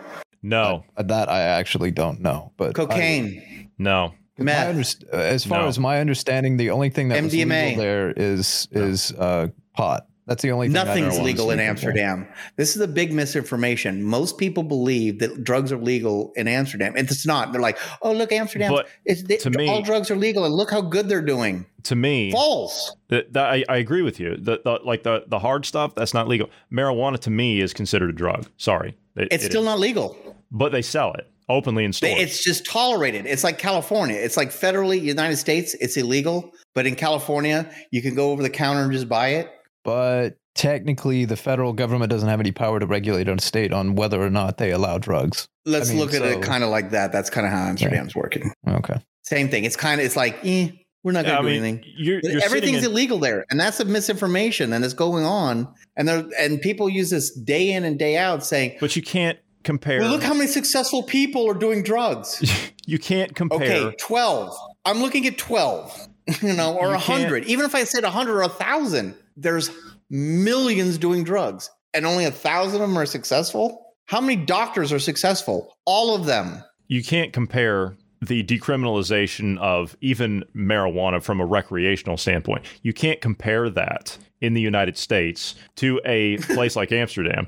[0.42, 2.52] no, Uh, that I actually don't know.
[2.58, 4.14] But I- cocaine, no.
[4.40, 4.76] my meth.
[4.76, 5.68] underst- uh, as far No.
[5.68, 10.08] as my understanding, the only thing that was legal there is is uh, pot.
[10.26, 11.70] That's the only thing I Nothing's legal in there.
[11.70, 12.28] Amsterdam.
[12.56, 14.04] This is a big misinformation.
[14.04, 16.94] Most people believe that drugs are legal in Amsterdam.
[16.96, 17.52] and It's not.
[17.52, 18.72] They're like, oh, look, Amsterdam.
[18.72, 21.66] But It's, they, to me- all drugs are legal, and look how good they're doing.
[21.84, 22.96] To me, False.
[23.10, 24.38] That, that I, I agree with you.
[24.38, 26.50] The, the like the the hard stuff that's not legal.
[26.72, 28.48] Marijuana to me is considered a drug.
[28.56, 29.66] Sorry, It- It's it still is.
[29.66, 30.16] not legal.
[30.50, 32.14] But they sell it openly in stores.
[32.16, 33.26] It's just tolerated.
[33.26, 34.16] It's like California.
[34.16, 36.52] It's like federally, United States, it's illegal.
[36.74, 39.52] But in California, you can go over the counter and just buy it.
[39.84, 44.22] But technically the federal government doesn't have any power to regulate a state on whether
[44.22, 45.48] or not they allow drugs.
[45.66, 47.12] Let's I mean, look at so- it kind of like that.
[47.12, 48.52] That's kind of how Amsterdam's working.
[48.68, 48.96] Okay.
[49.24, 49.64] Same thing.
[49.64, 50.70] It's kind of it's like eh,
[51.04, 51.84] we're not going to I do mean, anything.
[51.98, 55.74] you're, you're Everything's in- illegal there, and that's the misinformation, and it's going on.
[55.96, 59.38] And there and people use this day in and day out, saying, but you can't
[59.64, 60.00] compare.
[60.02, 62.42] "Well, look how many successful people are doing drugs."
[62.86, 63.62] you can't compare.
[63.88, 64.54] Okay, twelve.
[64.86, 66.08] I'm looking at twelve.
[66.42, 67.46] You know, or a hundred.
[67.48, 69.72] Even if I said a hundred or a thousand, there's
[70.10, 73.94] millions doing drugs, and only a thousand of them are successful.
[74.06, 75.74] How many doctors are successful?
[75.86, 76.64] All of them.
[76.88, 82.66] you can't compare the decriminalization of even marijuana from a recreational standpoint.
[82.82, 87.48] You can't compare that in the United States to a place like Amsterdam.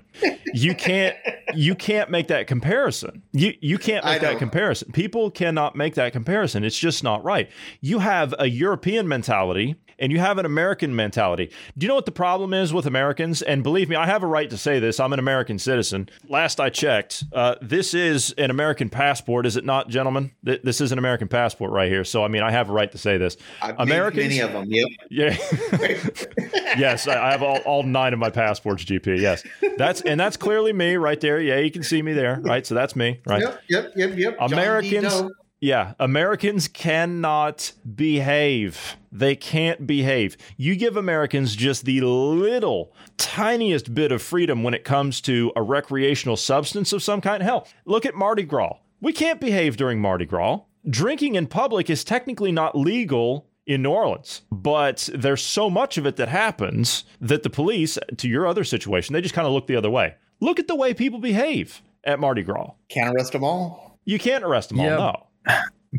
[0.53, 1.15] You can't
[1.53, 3.21] you can't make that comparison.
[3.31, 4.91] You you can't make that comparison.
[4.91, 6.63] People cannot make that comparison.
[6.63, 7.49] It's just not right.
[7.81, 11.51] You have a European mentality and you have an American mentality.
[11.77, 13.41] Do you know what the problem is with Americans?
[13.41, 14.99] And believe me, I have a right to say this.
[14.99, 16.09] I'm an American citizen.
[16.27, 20.31] Last I checked, uh, this is an American passport, is it not, gentlemen?
[20.45, 22.03] Th- This is an American passport right here.
[22.03, 23.37] So, I mean, I have a right to say this.
[23.61, 24.65] I've Americans, many of them.
[24.67, 24.87] Yep.
[25.09, 25.37] yeah.
[26.77, 29.19] yes, I I have all, all nine of my passports, GP.
[29.19, 29.43] Yes,
[29.77, 31.39] that's and that's clearly me right there.
[31.39, 32.65] Yeah, you can see me there, right?
[32.65, 33.41] So that's me, right?
[33.41, 33.61] Yep.
[33.69, 33.91] Yep.
[33.95, 34.17] Yep.
[34.17, 34.37] Yep.
[34.39, 35.23] Americans.
[35.61, 38.97] Yeah, Americans cannot behave.
[39.11, 40.37] They can't behave.
[40.57, 45.61] You give Americans just the little, tiniest bit of freedom when it comes to a
[45.61, 47.41] recreational substance of some kind.
[47.41, 48.73] Hell, look at Mardi Gras.
[49.01, 50.59] We can't behave during Mardi Gras.
[50.89, 56.05] Drinking in public is technically not legal in New Orleans, but there's so much of
[56.05, 59.65] it that happens that the police, to your other situation, they just kind of look
[59.67, 60.15] the other way.
[60.39, 62.71] Look at the way people behave at Mardi Gras.
[62.89, 63.99] Can't arrest them all.
[64.05, 64.97] You can't arrest them Yeah.
[64.97, 65.13] all.
[65.13, 65.27] No.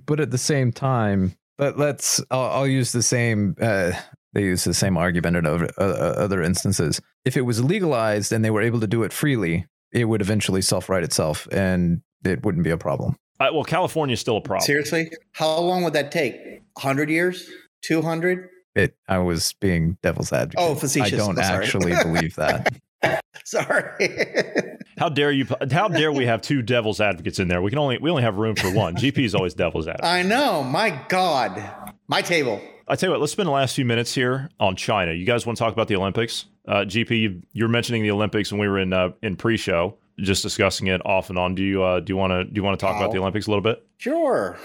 [0.06, 3.56] But at the same time, but let's I'll, I'll use the same.
[3.60, 3.92] Uh,
[4.32, 7.00] they use the same argument in other, uh, other instances.
[7.24, 10.60] If it was legalized and they were able to do it freely, it would eventually
[10.60, 13.16] self-right itself, and it wouldn't be a problem.
[13.40, 14.66] Uh, well, California is still a problem.
[14.66, 16.36] Seriously, how long would that take?
[16.78, 17.48] Hundred years?
[17.82, 18.48] Two hundred?
[18.74, 18.94] It.
[19.08, 20.58] I was being devil's advocate.
[20.58, 21.14] Oh, facetious.
[21.14, 22.74] I don't I'm actually believe that.
[23.44, 24.08] Sorry.
[24.98, 25.46] How dare you?
[25.70, 27.60] How dare we have two devil's advocates in there?
[27.60, 28.96] We can only we only have room for one.
[28.96, 30.06] GP is always devil's advocate.
[30.06, 30.62] I know.
[30.62, 31.62] My God.
[32.08, 32.60] My table.
[32.88, 35.12] I tell you what, let's spend the last few minutes here on China.
[35.12, 36.46] You guys want to talk about the Olympics?
[36.68, 40.42] Uh, GP, you, were mentioning the Olympics when we were in uh, in pre-show, just
[40.42, 41.54] discussing it off and on.
[41.54, 43.48] Do you uh, do you want to do you want to talk about the Olympics
[43.48, 43.84] a little bit?
[43.98, 44.56] Sure.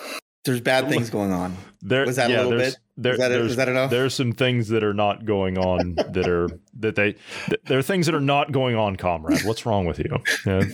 [0.44, 1.56] There's bad things going on.
[1.84, 2.76] There, Was that a little bit?
[2.98, 3.56] There, Is that it?
[3.56, 3.90] that enough?
[3.90, 6.48] There's some things that are not going on that are
[6.80, 7.14] that they
[7.48, 9.42] th- there are things that are not going on, comrade.
[9.44, 10.18] What's wrong with you?
[10.46, 10.64] Yeah.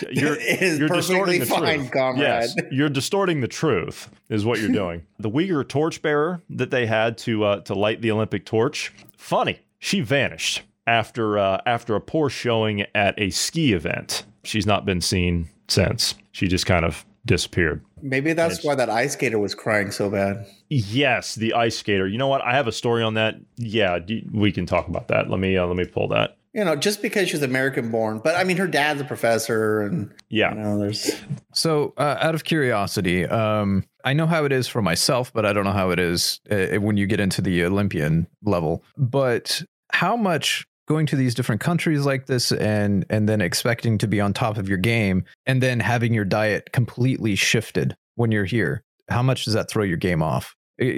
[0.00, 1.90] It is perfectly fine, truth.
[1.92, 2.20] comrade.
[2.20, 5.02] Yes, you're distorting the truth, is what you're doing.
[5.18, 10.00] the Uyghur torchbearer that they had to uh, to light the Olympic torch, funny, she
[10.00, 14.24] vanished after uh, after a poor showing at a ski event.
[14.44, 16.14] She's not been seen since.
[16.32, 17.84] She just kind of disappeared.
[18.02, 20.46] Maybe that's why that ice skater was crying so bad.
[20.68, 22.08] Yes, the ice skater.
[22.08, 22.42] You know what?
[22.42, 23.36] I have a story on that.
[23.56, 23.98] Yeah,
[24.32, 25.30] we can talk about that.
[25.30, 26.36] Let me uh, let me pull that.
[26.54, 30.12] You know, just because she's American born, but I mean, her dad's a professor, and
[30.30, 30.54] Yeah.
[30.54, 31.14] you know, there's
[31.52, 35.52] So, uh, out of curiosity, um, I know how it is for myself, but I
[35.52, 38.82] don't know how it is uh, when you get into the Olympian level.
[38.96, 39.62] But
[39.92, 44.20] how much going to these different countries like this and and then expecting to be
[44.20, 48.82] on top of your game and then having your diet completely shifted when you're here?
[49.08, 50.54] How much does that throw your game off?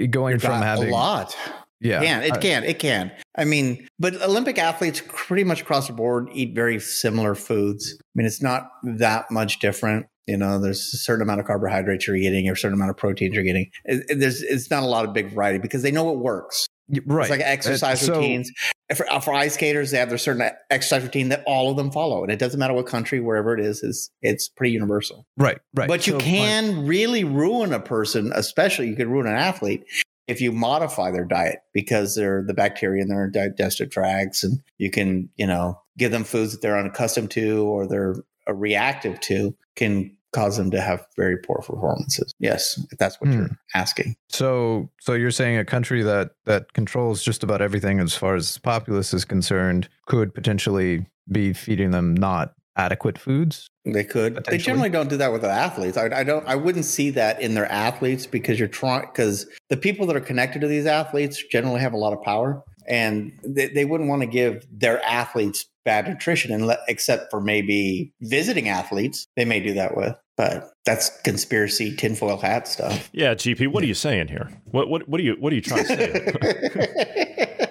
[0.09, 1.35] Going from having a lot.
[1.79, 3.11] yeah, can it can it can.
[3.37, 7.95] I mean, but Olympic athletes pretty much across the board eat very similar foods.
[7.99, 10.05] I mean, it's not that much different.
[10.27, 12.97] You know, there's a certain amount of carbohydrates you're getting, or a certain amount of
[12.97, 13.71] proteins you're getting.
[13.85, 16.67] It- it- there's it's not a lot of big variety because they know it works.
[17.05, 17.23] Right.
[17.23, 18.51] It's like exercise Uh, so- routines.
[18.95, 21.91] For, uh, for ice skaters, they have their certain exercise routine that all of them
[21.91, 25.25] follow, and it doesn't matter what country, wherever it is, is it's pretty universal.
[25.37, 25.87] Right, right.
[25.87, 29.83] But you So, like- can really ruin a person, especially you could ruin an athlete
[30.27, 34.89] if you modify their diet because they're the bacteria in their digestive tracts, and you
[34.91, 38.15] can, you know, give them foods that they're unaccustomed to or they're
[38.47, 42.33] uh, reactive to can cause them to have very poor performances.
[42.39, 43.33] Yes, if that's what Hmm.
[43.37, 44.15] you're asking.
[44.29, 48.57] So, so you're saying a country that that controls just about everything as far as
[48.57, 53.69] populace is concerned could potentially be feeding them not adequate foods?
[53.85, 54.45] They could.
[54.45, 55.97] They generally don't do that with their athletes.
[55.97, 56.47] I, I don't.
[56.47, 59.01] I wouldn't see that in their athletes because you're trying.
[59.01, 62.63] Because the people that are connected to these athletes generally have a lot of power,
[62.87, 68.13] and they, they wouldn't want to give their athletes bad nutrition, and except for maybe
[68.21, 70.15] visiting athletes, they may do that with.
[70.37, 73.09] But that's conspiracy tinfoil hat stuff.
[73.13, 74.49] Yeah, GP, what are you saying here?
[74.65, 77.67] What what what are you what are you trying to say?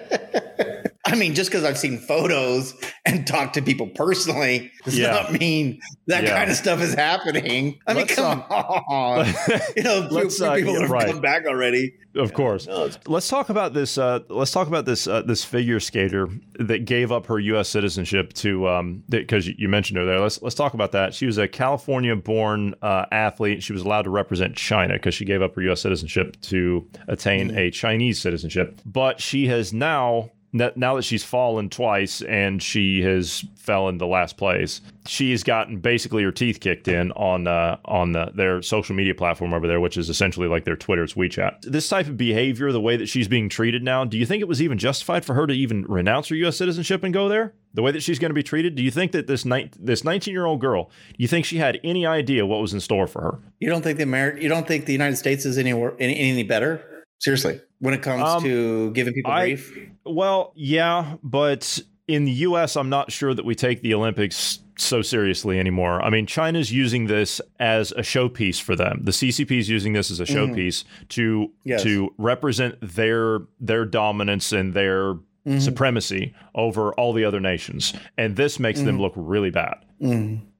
[1.11, 2.73] I mean, just because I've seen photos
[3.05, 5.11] and talked to people personally does Yeah.
[5.11, 6.37] not mean that Yeah.
[6.37, 7.79] kind of stuff is happening.
[7.85, 9.27] I mean, Let's, come on.
[9.75, 11.07] you know, Let's, few uh, people yeah, have right.
[11.07, 11.93] come back already.
[12.15, 12.67] Of course.
[13.07, 13.97] Let's talk about this.
[13.97, 15.07] Uh, let's talk about this.
[15.07, 16.27] Uh, this figure skater
[16.59, 17.69] that gave up her U.S.
[17.69, 20.19] citizenship to um because you mentioned her there.
[20.19, 21.13] Let's let's talk about that.
[21.13, 23.63] She was a California-born uh, athlete.
[23.63, 25.81] She was allowed to represent China because she gave up her U.S.
[25.81, 28.81] citizenship to attain a Chinese citizenship.
[28.85, 30.31] But she has now.
[30.53, 35.77] Now that she's fallen twice and she has fell into last place, she has gotten
[35.77, 39.79] basically her teeth kicked in on uh, on the, their social media platform over there,
[39.79, 41.61] which is essentially like their Twitter's WeChat.
[41.61, 44.47] This type of behavior, the way that she's being treated now, do you think it
[44.47, 46.57] was even justified for her to even renounce her U.S.
[46.57, 47.53] citizenship and go there?
[47.73, 50.03] The way that she's going to be treated, do you think that this ni- this
[50.03, 53.07] 19 year old girl, do you think she had any idea what was in store
[53.07, 53.39] for her?
[53.59, 56.43] You don't think the Ameri- You don't think the United States is anywhere any, any
[56.43, 56.85] better?
[57.21, 62.31] Seriously, when it comes Um, to giving people I- grief, Well, yeah, but in the
[62.31, 66.01] U.S., I'm not sure that we take the Olympics so seriously anymore.
[66.03, 69.01] I mean, China's using this as a showpiece for them.
[69.03, 70.53] The CCP is using this as a mm-hmm.
[70.53, 71.83] showpiece to Yes.
[71.83, 75.59] to represent their their dominance and their mm-hmm.
[75.59, 79.01] supremacy over all the other nations, and this makes them mm-hmm.
[79.01, 79.75] look really bad.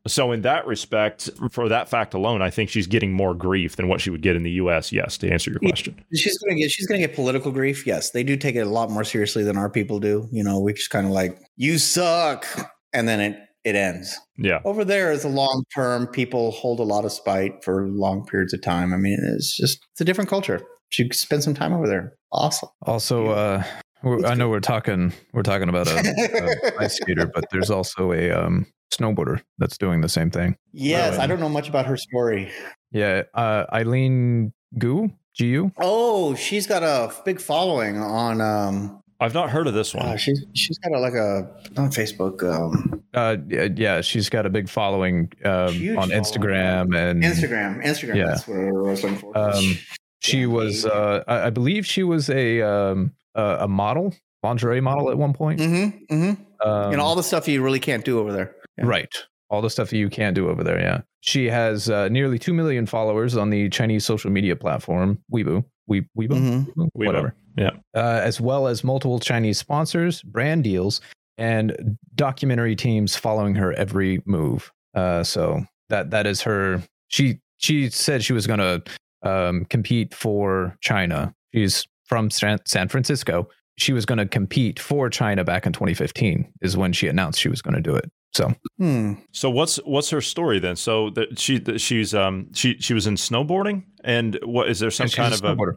[0.07, 3.87] So, in that respect, for that fact alone, I think she's getting more grief than
[3.87, 4.91] what she would get in the U.S.
[4.91, 6.03] Yes, to answer your question.
[6.15, 7.85] she's gonna get she's gonna get political grief.
[7.85, 10.27] Yes, they do take it a lot more seriously than our people do.
[10.31, 12.47] You know, we just kind of like you suck,
[12.93, 14.17] and then it it ends.
[14.37, 14.59] Yeah.
[14.65, 16.07] Over there is a long term.
[16.07, 18.93] People hold a lot of spite for long periods of time.
[18.93, 20.61] I mean, it's just it's a different culture.
[20.89, 22.13] Should spend some time over there.
[22.31, 22.69] Awesome.
[22.83, 23.63] Also, uh,
[24.03, 28.11] we're, I know we're talking we're talking about a, a ice skater, but there's also
[28.11, 30.55] a um, snowboarder that's doing the same thing.
[30.73, 31.23] Yes, Really?
[31.23, 32.51] I don't know much about her story.
[32.91, 35.71] Yeah, uh, Eileen Gu, Gu.
[35.77, 38.41] Oh, she's got a big following on.
[38.41, 40.03] um I've not heard of this one.
[40.07, 44.45] uh, She's she's got a, like a on Facebook, um Uh, yeah, yeah, she's got
[44.45, 46.23] a big following um, Huge on following.
[46.23, 47.83] Instagram and Instagram.
[47.85, 48.15] Instagram.
[48.15, 48.25] Yeah.
[48.27, 49.37] That's what I was looking for.
[49.37, 49.77] Um,
[50.21, 54.13] she Yeah, was, uh, I, I believe, she was a um, a, a model,
[54.43, 55.59] lingerie model at one point.
[55.59, 56.67] mm-hmm, mm-hmm.
[56.67, 58.55] Um, you know all the stuff you really can't do over there.
[58.77, 58.85] Yeah.
[58.85, 59.13] Right.
[59.49, 60.79] All the stuff that you can't do over there.
[60.79, 61.01] Yeah.
[61.21, 65.63] She has uh, nearly 2 million followers on the Chinese social media platform, Weibo.
[65.87, 66.29] We, Weibo?
[66.29, 66.65] Mhm.
[66.67, 66.75] Weibo?
[66.75, 66.89] Weibo.
[66.93, 67.35] Whatever.
[67.57, 67.71] Yeah.
[67.95, 71.01] Uh, as well as multiple Chinese sponsors, brand deals,
[71.37, 74.71] and documentary teams following her every move.
[74.95, 76.81] Uh, so that that is her.
[77.09, 78.81] She she said she was going to
[79.23, 81.33] um, compete for China.
[81.53, 83.47] She's from San, San Francisco.
[83.77, 86.51] She was going to compete for China back in 2015.
[86.61, 88.09] Is when she announced she was going to do it.
[88.33, 89.13] So Hmm.
[89.31, 90.75] So what's what's her story then?
[90.75, 94.89] So that she that she's um she she was in snowboarding and what is there
[94.91, 95.73] some she's kind a of a snowboarder.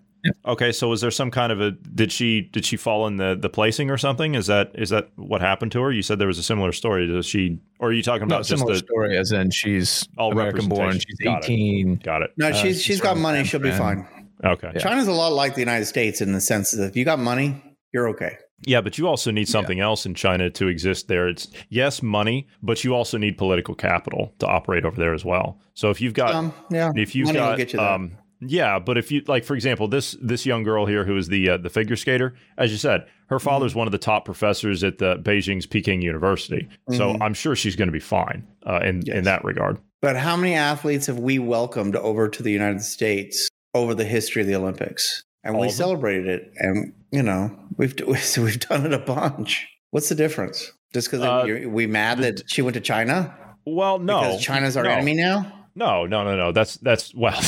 [0.46, 0.70] okay?
[0.70, 3.48] So is there some kind of a did she did she fall in the the
[3.48, 4.36] placing or something?
[4.36, 5.90] Is that is that what happened to her?
[5.90, 7.08] You said there was a similar story.
[7.08, 10.08] Does she or are you talking No, about just similar the story as in she's
[10.16, 10.80] All American born.
[10.86, 11.16] representation.
[11.18, 11.52] She's Got it.
[11.52, 11.94] 18.
[12.04, 12.30] got it?
[12.36, 13.42] No, Uh, she's she's she's got money.
[13.44, 14.06] She'll be fine.
[14.44, 14.70] Okay.
[14.74, 14.80] Yeah.
[14.80, 17.60] China's a lot like the United States in the sense that if you got money,
[17.94, 18.36] you're okay.
[18.66, 21.28] Yeah, but you also need something else in China to exist there.
[21.28, 25.58] It's yes, money, but you also need political capital to operate over there as well.
[25.74, 28.78] So if you've got Um, yeah, if you've money will got get you um yeah
[28.78, 31.56] but if you like for example this this young girl here who is the uh,
[31.56, 33.44] the figure skater as you said her Mm-hmm.
[33.48, 37.18] father's one of the top professors at the beijing's peking university so Mhm.
[37.22, 40.54] i'm sure she's going to be fine uh, in in that regard But how many
[40.54, 45.22] athletes have we welcomed over to the United States over the history of the Olympics?
[45.44, 45.76] And All we of them?
[45.84, 47.94] celebrated it, and you know we've
[48.38, 49.66] we've done it a bunch.
[49.90, 50.72] What's the difference?
[50.92, 53.34] Just because Uh, we mad that she went to China
[53.66, 54.90] well no because China's our no.
[54.90, 55.50] enemy now?
[55.76, 57.40] no no no no that's that's well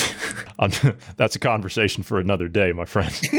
[1.16, 3.12] that's a conversation for another day my friend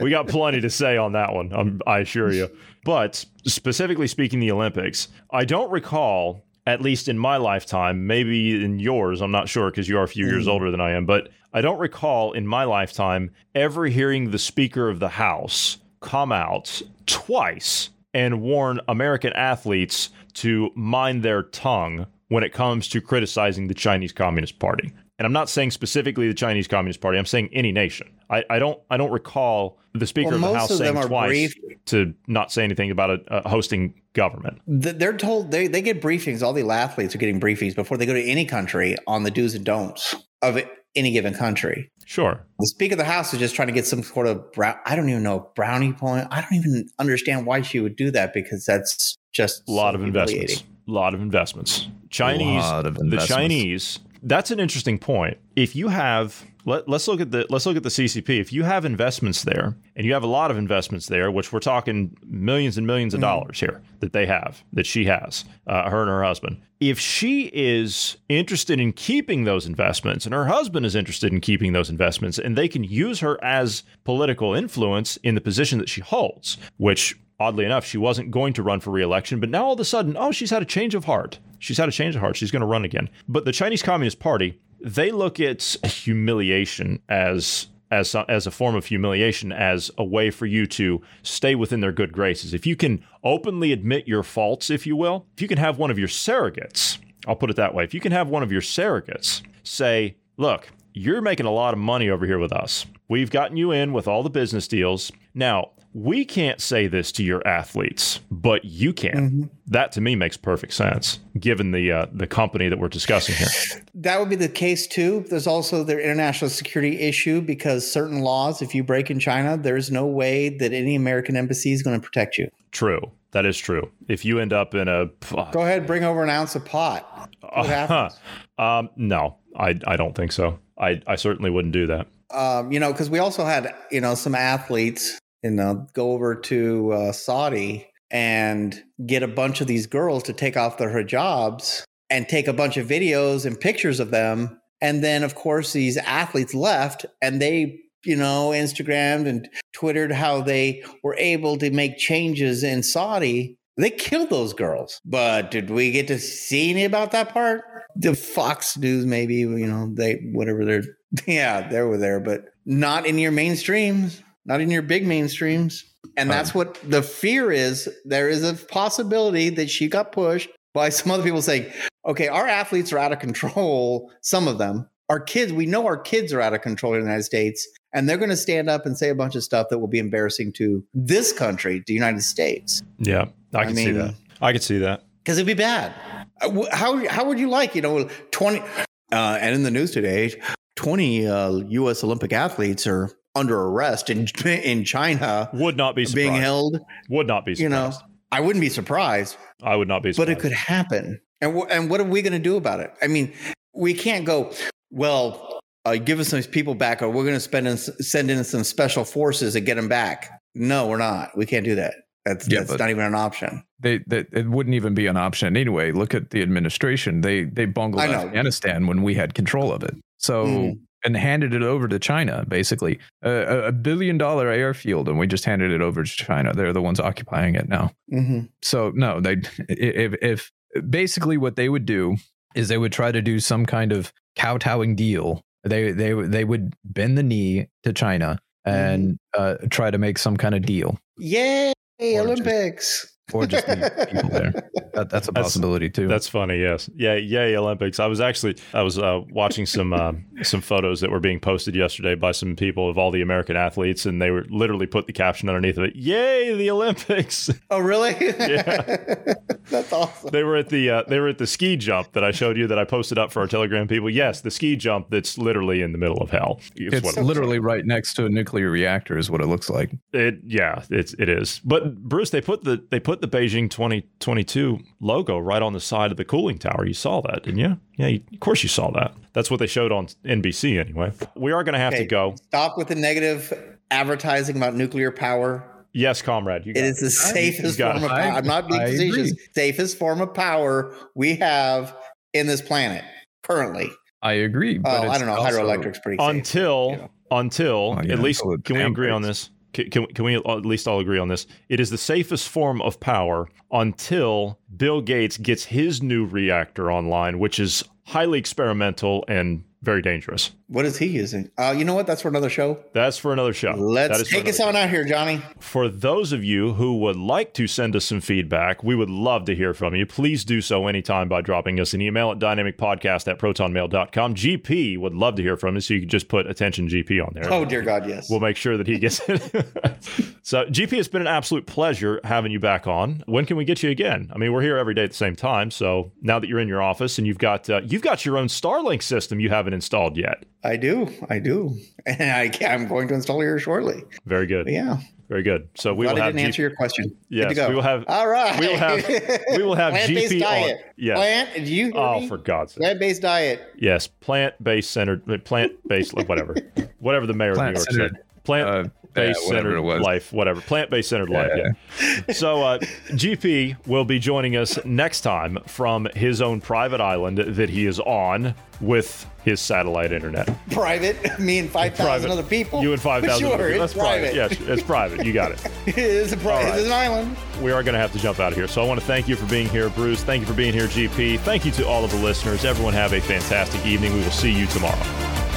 [0.00, 1.52] we got plenty to say on that one.
[1.52, 2.48] I'm, I assure you.
[2.84, 8.78] But specifically speaking, the Olympics, I don't recall, at least in my lifetime, maybe in
[8.78, 10.50] yours, I'm not sure because you are a few years mm-hmm.
[10.50, 14.90] older than I am, but I don't recall in my lifetime ever hearing the Speaker
[14.90, 22.44] of the House come out twice and warn American athletes to mind their tongue when
[22.44, 24.92] it comes to criticizing the Chinese Communist Party.
[25.18, 27.18] And I'm not saying specifically the Chinese Communist Party.
[27.18, 28.08] I'm saying any nation.
[28.30, 31.28] I, I don't I don't recall the Speaker Well, of the House of saying twice
[31.54, 31.86] briefed.
[31.86, 34.60] to not say anything about a, a hosting government.
[34.66, 36.42] They're told they, they get briefings.
[36.42, 39.54] All the athletes are getting briefings before they go to any country on the do's
[39.54, 41.90] and don'ts of it, any given country.
[42.04, 42.46] Sure.
[42.60, 44.76] The Speaker of the House is just trying to get some sort of brown.
[44.86, 46.28] I don't even know brownie point.
[46.30, 50.00] I don't even understand why she would do that because that's just A lot so
[50.00, 50.62] of investments.
[50.86, 51.88] A lot of investments.
[52.08, 53.28] Chinese, Lot of investments.
[53.28, 53.34] the.
[53.34, 55.38] Chinese that's an interesting point.
[55.56, 58.40] If you have let, us look at the let's look at the CCP.
[58.40, 61.60] If you have investments there, and you have a lot of investments there, which we're
[61.60, 66.02] talking millions and millions of dollars here that they have, that she has, uh, her
[66.02, 66.60] and her husband.
[66.80, 71.72] If she is interested in keeping those investments, and her husband is interested in keeping
[71.72, 76.00] those investments, and they can use her as political influence in the position that she
[76.00, 79.80] holds, which oddly enough, she wasn't going to run for reelection, but now all of
[79.80, 81.38] a sudden, oh, she's had a change of heart.
[81.58, 82.36] She's had a change of heart.
[82.36, 83.08] She's going to run again.
[83.28, 88.86] But the Chinese Communist Party, they look at humiliation as as as a form of
[88.86, 92.52] humiliation as a way for you to stay within their good graces.
[92.52, 95.90] If you can openly admit your faults, if you will, if you can have one
[95.90, 97.84] of your surrogates, I'll put it that way.
[97.84, 101.80] If you can have one of your surrogates say, "Look, you're making a lot of
[101.80, 102.84] money over here with us.
[103.08, 105.10] We've gotten you in with all the business deals.
[105.34, 109.12] Now, we can't say this to your athletes, but you can.
[109.12, 109.42] Mm-hmm.
[109.66, 113.82] That to me makes perfect sense, given the uh, the company that we're discussing here.
[113.94, 115.24] That would be the case too.
[115.28, 119.90] There's also the international security issue because certain laws, if you break in China, there's
[119.90, 122.48] no way that any American embassy is going to protect you.
[122.70, 123.00] True,
[123.32, 123.90] that is true.
[124.06, 125.06] If you end up in a
[125.50, 127.28] go ahead, bring over an ounce of pot.
[127.40, 128.16] What happens?
[128.58, 130.60] um, no, I I don't think so.
[130.78, 132.06] I I certainly wouldn't do that.
[132.30, 136.34] Um, you know, because we also had you know some athletes you know, go over
[136.34, 141.82] to uh, Saudi and get a bunch of these girls to take off their hijabs
[142.10, 144.60] and take a bunch of videos and pictures of them.
[144.80, 150.40] And then, of course, these athletes left and they, you know, Instagrammed and Twittered how
[150.40, 153.56] they were able to make changes in Saudi.
[153.76, 155.00] They killed those girls.
[155.04, 157.62] But did we get to see any about that part?
[157.94, 160.82] The Fox News, maybe, you know, they, whatever they're,
[161.26, 165.82] yeah, they were there, but not in your mainstreams not in your big mainstreams.
[166.16, 167.88] And that's what the fear is.
[168.04, 171.70] There is a possibility that she got pushed by some other people saying,
[172.06, 174.10] okay, our athletes are out of control.
[174.22, 177.06] Some of them, our kids, we know our kids are out of control in the
[177.06, 177.66] United States.
[177.94, 179.98] And they're going to stand up and say a bunch of stuff that will be
[179.98, 182.82] embarrassing to this country, the United States.
[182.98, 184.14] Yeah, I can I mean, see that.
[184.42, 185.04] I can see that.
[185.24, 185.94] Because it'd be bad.
[186.40, 188.64] Uh, how, how would you like, you know, 20, uh,
[189.12, 190.38] and in the news today,
[190.76, 192.04] 20 uh, U.S.
[192.04, 196.30] Olympic athletes are under arrest in in China would not be surprised.
[196.30, 196.80] being held.
[197.08, 197.62] Would not be surprised.
[197.62, 197.92] You know,
[198.32, 199.36] I wouldn't be surprised.
[199.62, 200.28] I would not be surprised.
[200.28, 201.20] But it could happen.
[201.40, 202.92] And w- and what are we going to do about it?
[203.00, 203.32] I mean,
[203.74, 204.52] we can't go,
[204.90, 208.42] well, uh, give us some people back or we're going to spend in, send in
[208.44, 210.40] some special forces and get them back.
[210.54, 211.36] No, we're not.
[211.36, 211.94] We can't do that.
[212.24, 213.62] That's, yeah, that's not even an option.
[213.80, 215.92] They, they, it wouldn't even be an option anyway.
[215.92, 217.22] Look at the administration.
[217.22, 219.94] They they bungled Afghanistan when we had control of it.
[220.18, 225.18] So mm and handed it over to China, basically a, a, billion dollar airfield, and
[225.18, 226.52] we just handed it over to China.
[226.52, 227.92] They're the ones occupying it now.
[228.12, 228.40] Mm-hmm.
[228.60, 229.38] So no, they
[229.68, 230.52] if if
[230.90, 232.16] basically what they would do
[232.54, 235.40] is they would try to do some kind of kowtowing deal.
[235.64, 239.64] They they they would bend the knee to China and mm-hmm.
[239.64, 240.98] uh, try to make some kind of deal.
[241.16, 243.16] Yay, Olympics!
[243.28, 244.70] Just, or just people there.
[244.94, 246.08] That, that's a possibility that's, too.
[246.08, 246.60] That's funny.
[246.60, 246.90] Yes.
[246.94, 247.14] Yeah.
[247.14, 248.00] Yay Olympics.
[248.00, 250.12] I was actually I was uh, watching some uh,
[250.42, 254.06] some photos that were being posted yesterday by some people of all the American athletes,
[254.06, 255.96] and they were literally put the caption underneath of it.
[255.96, 257.50] Yay the Olympics.
[257.70, 258.12] Oh really?
[258.20, 259.34] yeah.
[259.68, 260.30] that's awesome.
[260.30, 262.66] They were at the uh, they were at the ski jump that I showed you
[262.66, 264.08] that I posted up for our Telegram people.
[264.08, 266.60] Yes, the ski jump that's literally in the middle of hell.
[266.76, 269.90] It's, it literally right next to a nuclear reactor is what it looks like.
[270.12, 271.60] It yeah, it's it is.
[271.62, 276.10] But Bruce, they put the they put the Beijing 2022 logo right on the side
[276.10, 276.86] of the cooling tower.
[276.86, 277.78] You saw that, didn't you?
[277.96, 279.14] Yeah, you, of course you saw that.
[279.32, 281.12] That's what they showed on NBC anyway.
[281.34, 282.34] We are going to have okay, to go.
[282.48, 285.64] Stop with the negative advertising about nuclear power.
[285.92, 286.66] Yes, comrade.
[286.66, 288.20] it is the safest form of power.
[288.20, 289.32] I'm not being facetious.
[289.54, 291.96] Safest form of power we have
[292.34, 293.04] in this planet
[293.42, 293.90] currently.
[294.22, 294.80] I agree.
[294.84, 295.36] oh, I don't know.
[295.36, 297.10] Hydroelectric's pretty safe, until you know.
[297.30, 299.50] until oh, yeah, at least can we agree on this?
[299.72, 301.46] Can, can, we at least all agree on this?
[301.68, 307.38] It is the safest form of power until Bill Gates gets his new reactor online,
[307.38, 310.52] which is highly experimental and very dangerous.
[310.66, 311.50] What is he using?
[311.56, 312.06] Uh, you know what?
[312.06, 312.78] That's for another show.
[312.92, 313.72] That's for another show.
[313.72, 315.40] Let's take us on out here, Johnny.
[315.60, 319.44] For those of you who would like to send us some feedback, we would love
[319.46, 320.04] to hear from you.
[320.04, 324.34] Please do so anytime by dropping us an email at dynamicpodcast at protonmail.com.
[324.34, 327.32] GP would love to hear from you, so you can just put attention GP on
[327.34, 327.50] there.
[327.52, 328.28] Oh, dear God, yes.
[328.28, 329.40] We'll make sure that he gets it.
[330.42, 333.22] so, GP, it's been an absolute pleasure having you back on.
[333.26, 334.30] When can we get you again?
[334.34, 335.70] I mean, we're here every day at the same time.
[335.70, 338.48] So now that you're in your office and you've got uh, you've got your own
[338.48, 340.44] Starlink system you haven't installed yet.
[340.64, 341.08] I do.
[341.28, 341.76] I do.
[342.06, 344.02] And I, am going to install here shortly.
[344.24, 344.64] Very good.
[344.64, 344.96] But yeah.
[345.28, 345.68] Very good.
[345.74, 347.04] So we Glad will I have didn't G- answer your question.
[347.08, 347.68] Good Yes, to go.
[347.68, 348.04] we will have.
[348.08, 348.58] All right.
[348.58, 349.06] We will have.
[349.58, 350.76] We will have Plant-based GP diet.
[350.78, 350.92] on.
[350.96, 351.16] Yes.
[351.18, 351.54] Plant.
[351.54, 351.84] Did you?
[351.92, 352.28] Hear Oh, me?
[352.28, 352.80] for God's sake.
[352.80, 353.60] Plant-based diet.
[353.76, 356.56] Yes, plant-based centered, plant-based, like whatever,
[356.98, 358.12] whatever the mayor of New York Plant-centered.
[358.16, 358.22] said.
[358.48, 360.60] Plant-based Uh, yeah, centered it life, whatever.
[360.62, 361.50] Plant-based centered life.
[361.54, 362.32] Yeah.
[362.34, 362.78] so uh,
[363.10, 368.00] GP will be joining us next time from his own private island that he is
[368.00, 370.48] on with his satellite internet.
[370.70, 371.38] Private.
[371.40, 372.30] Me and five thousand Private.
[372.30, 372.80] other people.
[372.82, 373.48] You and five thousand.
[373.48, 374.32] Sure, it's That's private.
[374.32, 374.34] private.
[374.34, 375.26] Yes, it's private.
[375.26, 375.66] You got it.
[375.86, 376.70] it is a private.
[376.70, 376.78] right.
[376.78, 377.36] It's an island.
[377.60, 378.68] we are going to have to jump out of here.
[378.68, 380.22] So I want to thank you for being here, Bruce.
[380.22, 381.40] Thank you for being here, GP.
[381.40, 382.64] Thank you to all of the listeners.
[382.64, 384.14] Everyone have a fantastic evening.
[384.14, 385.47] We will see you tomorrow.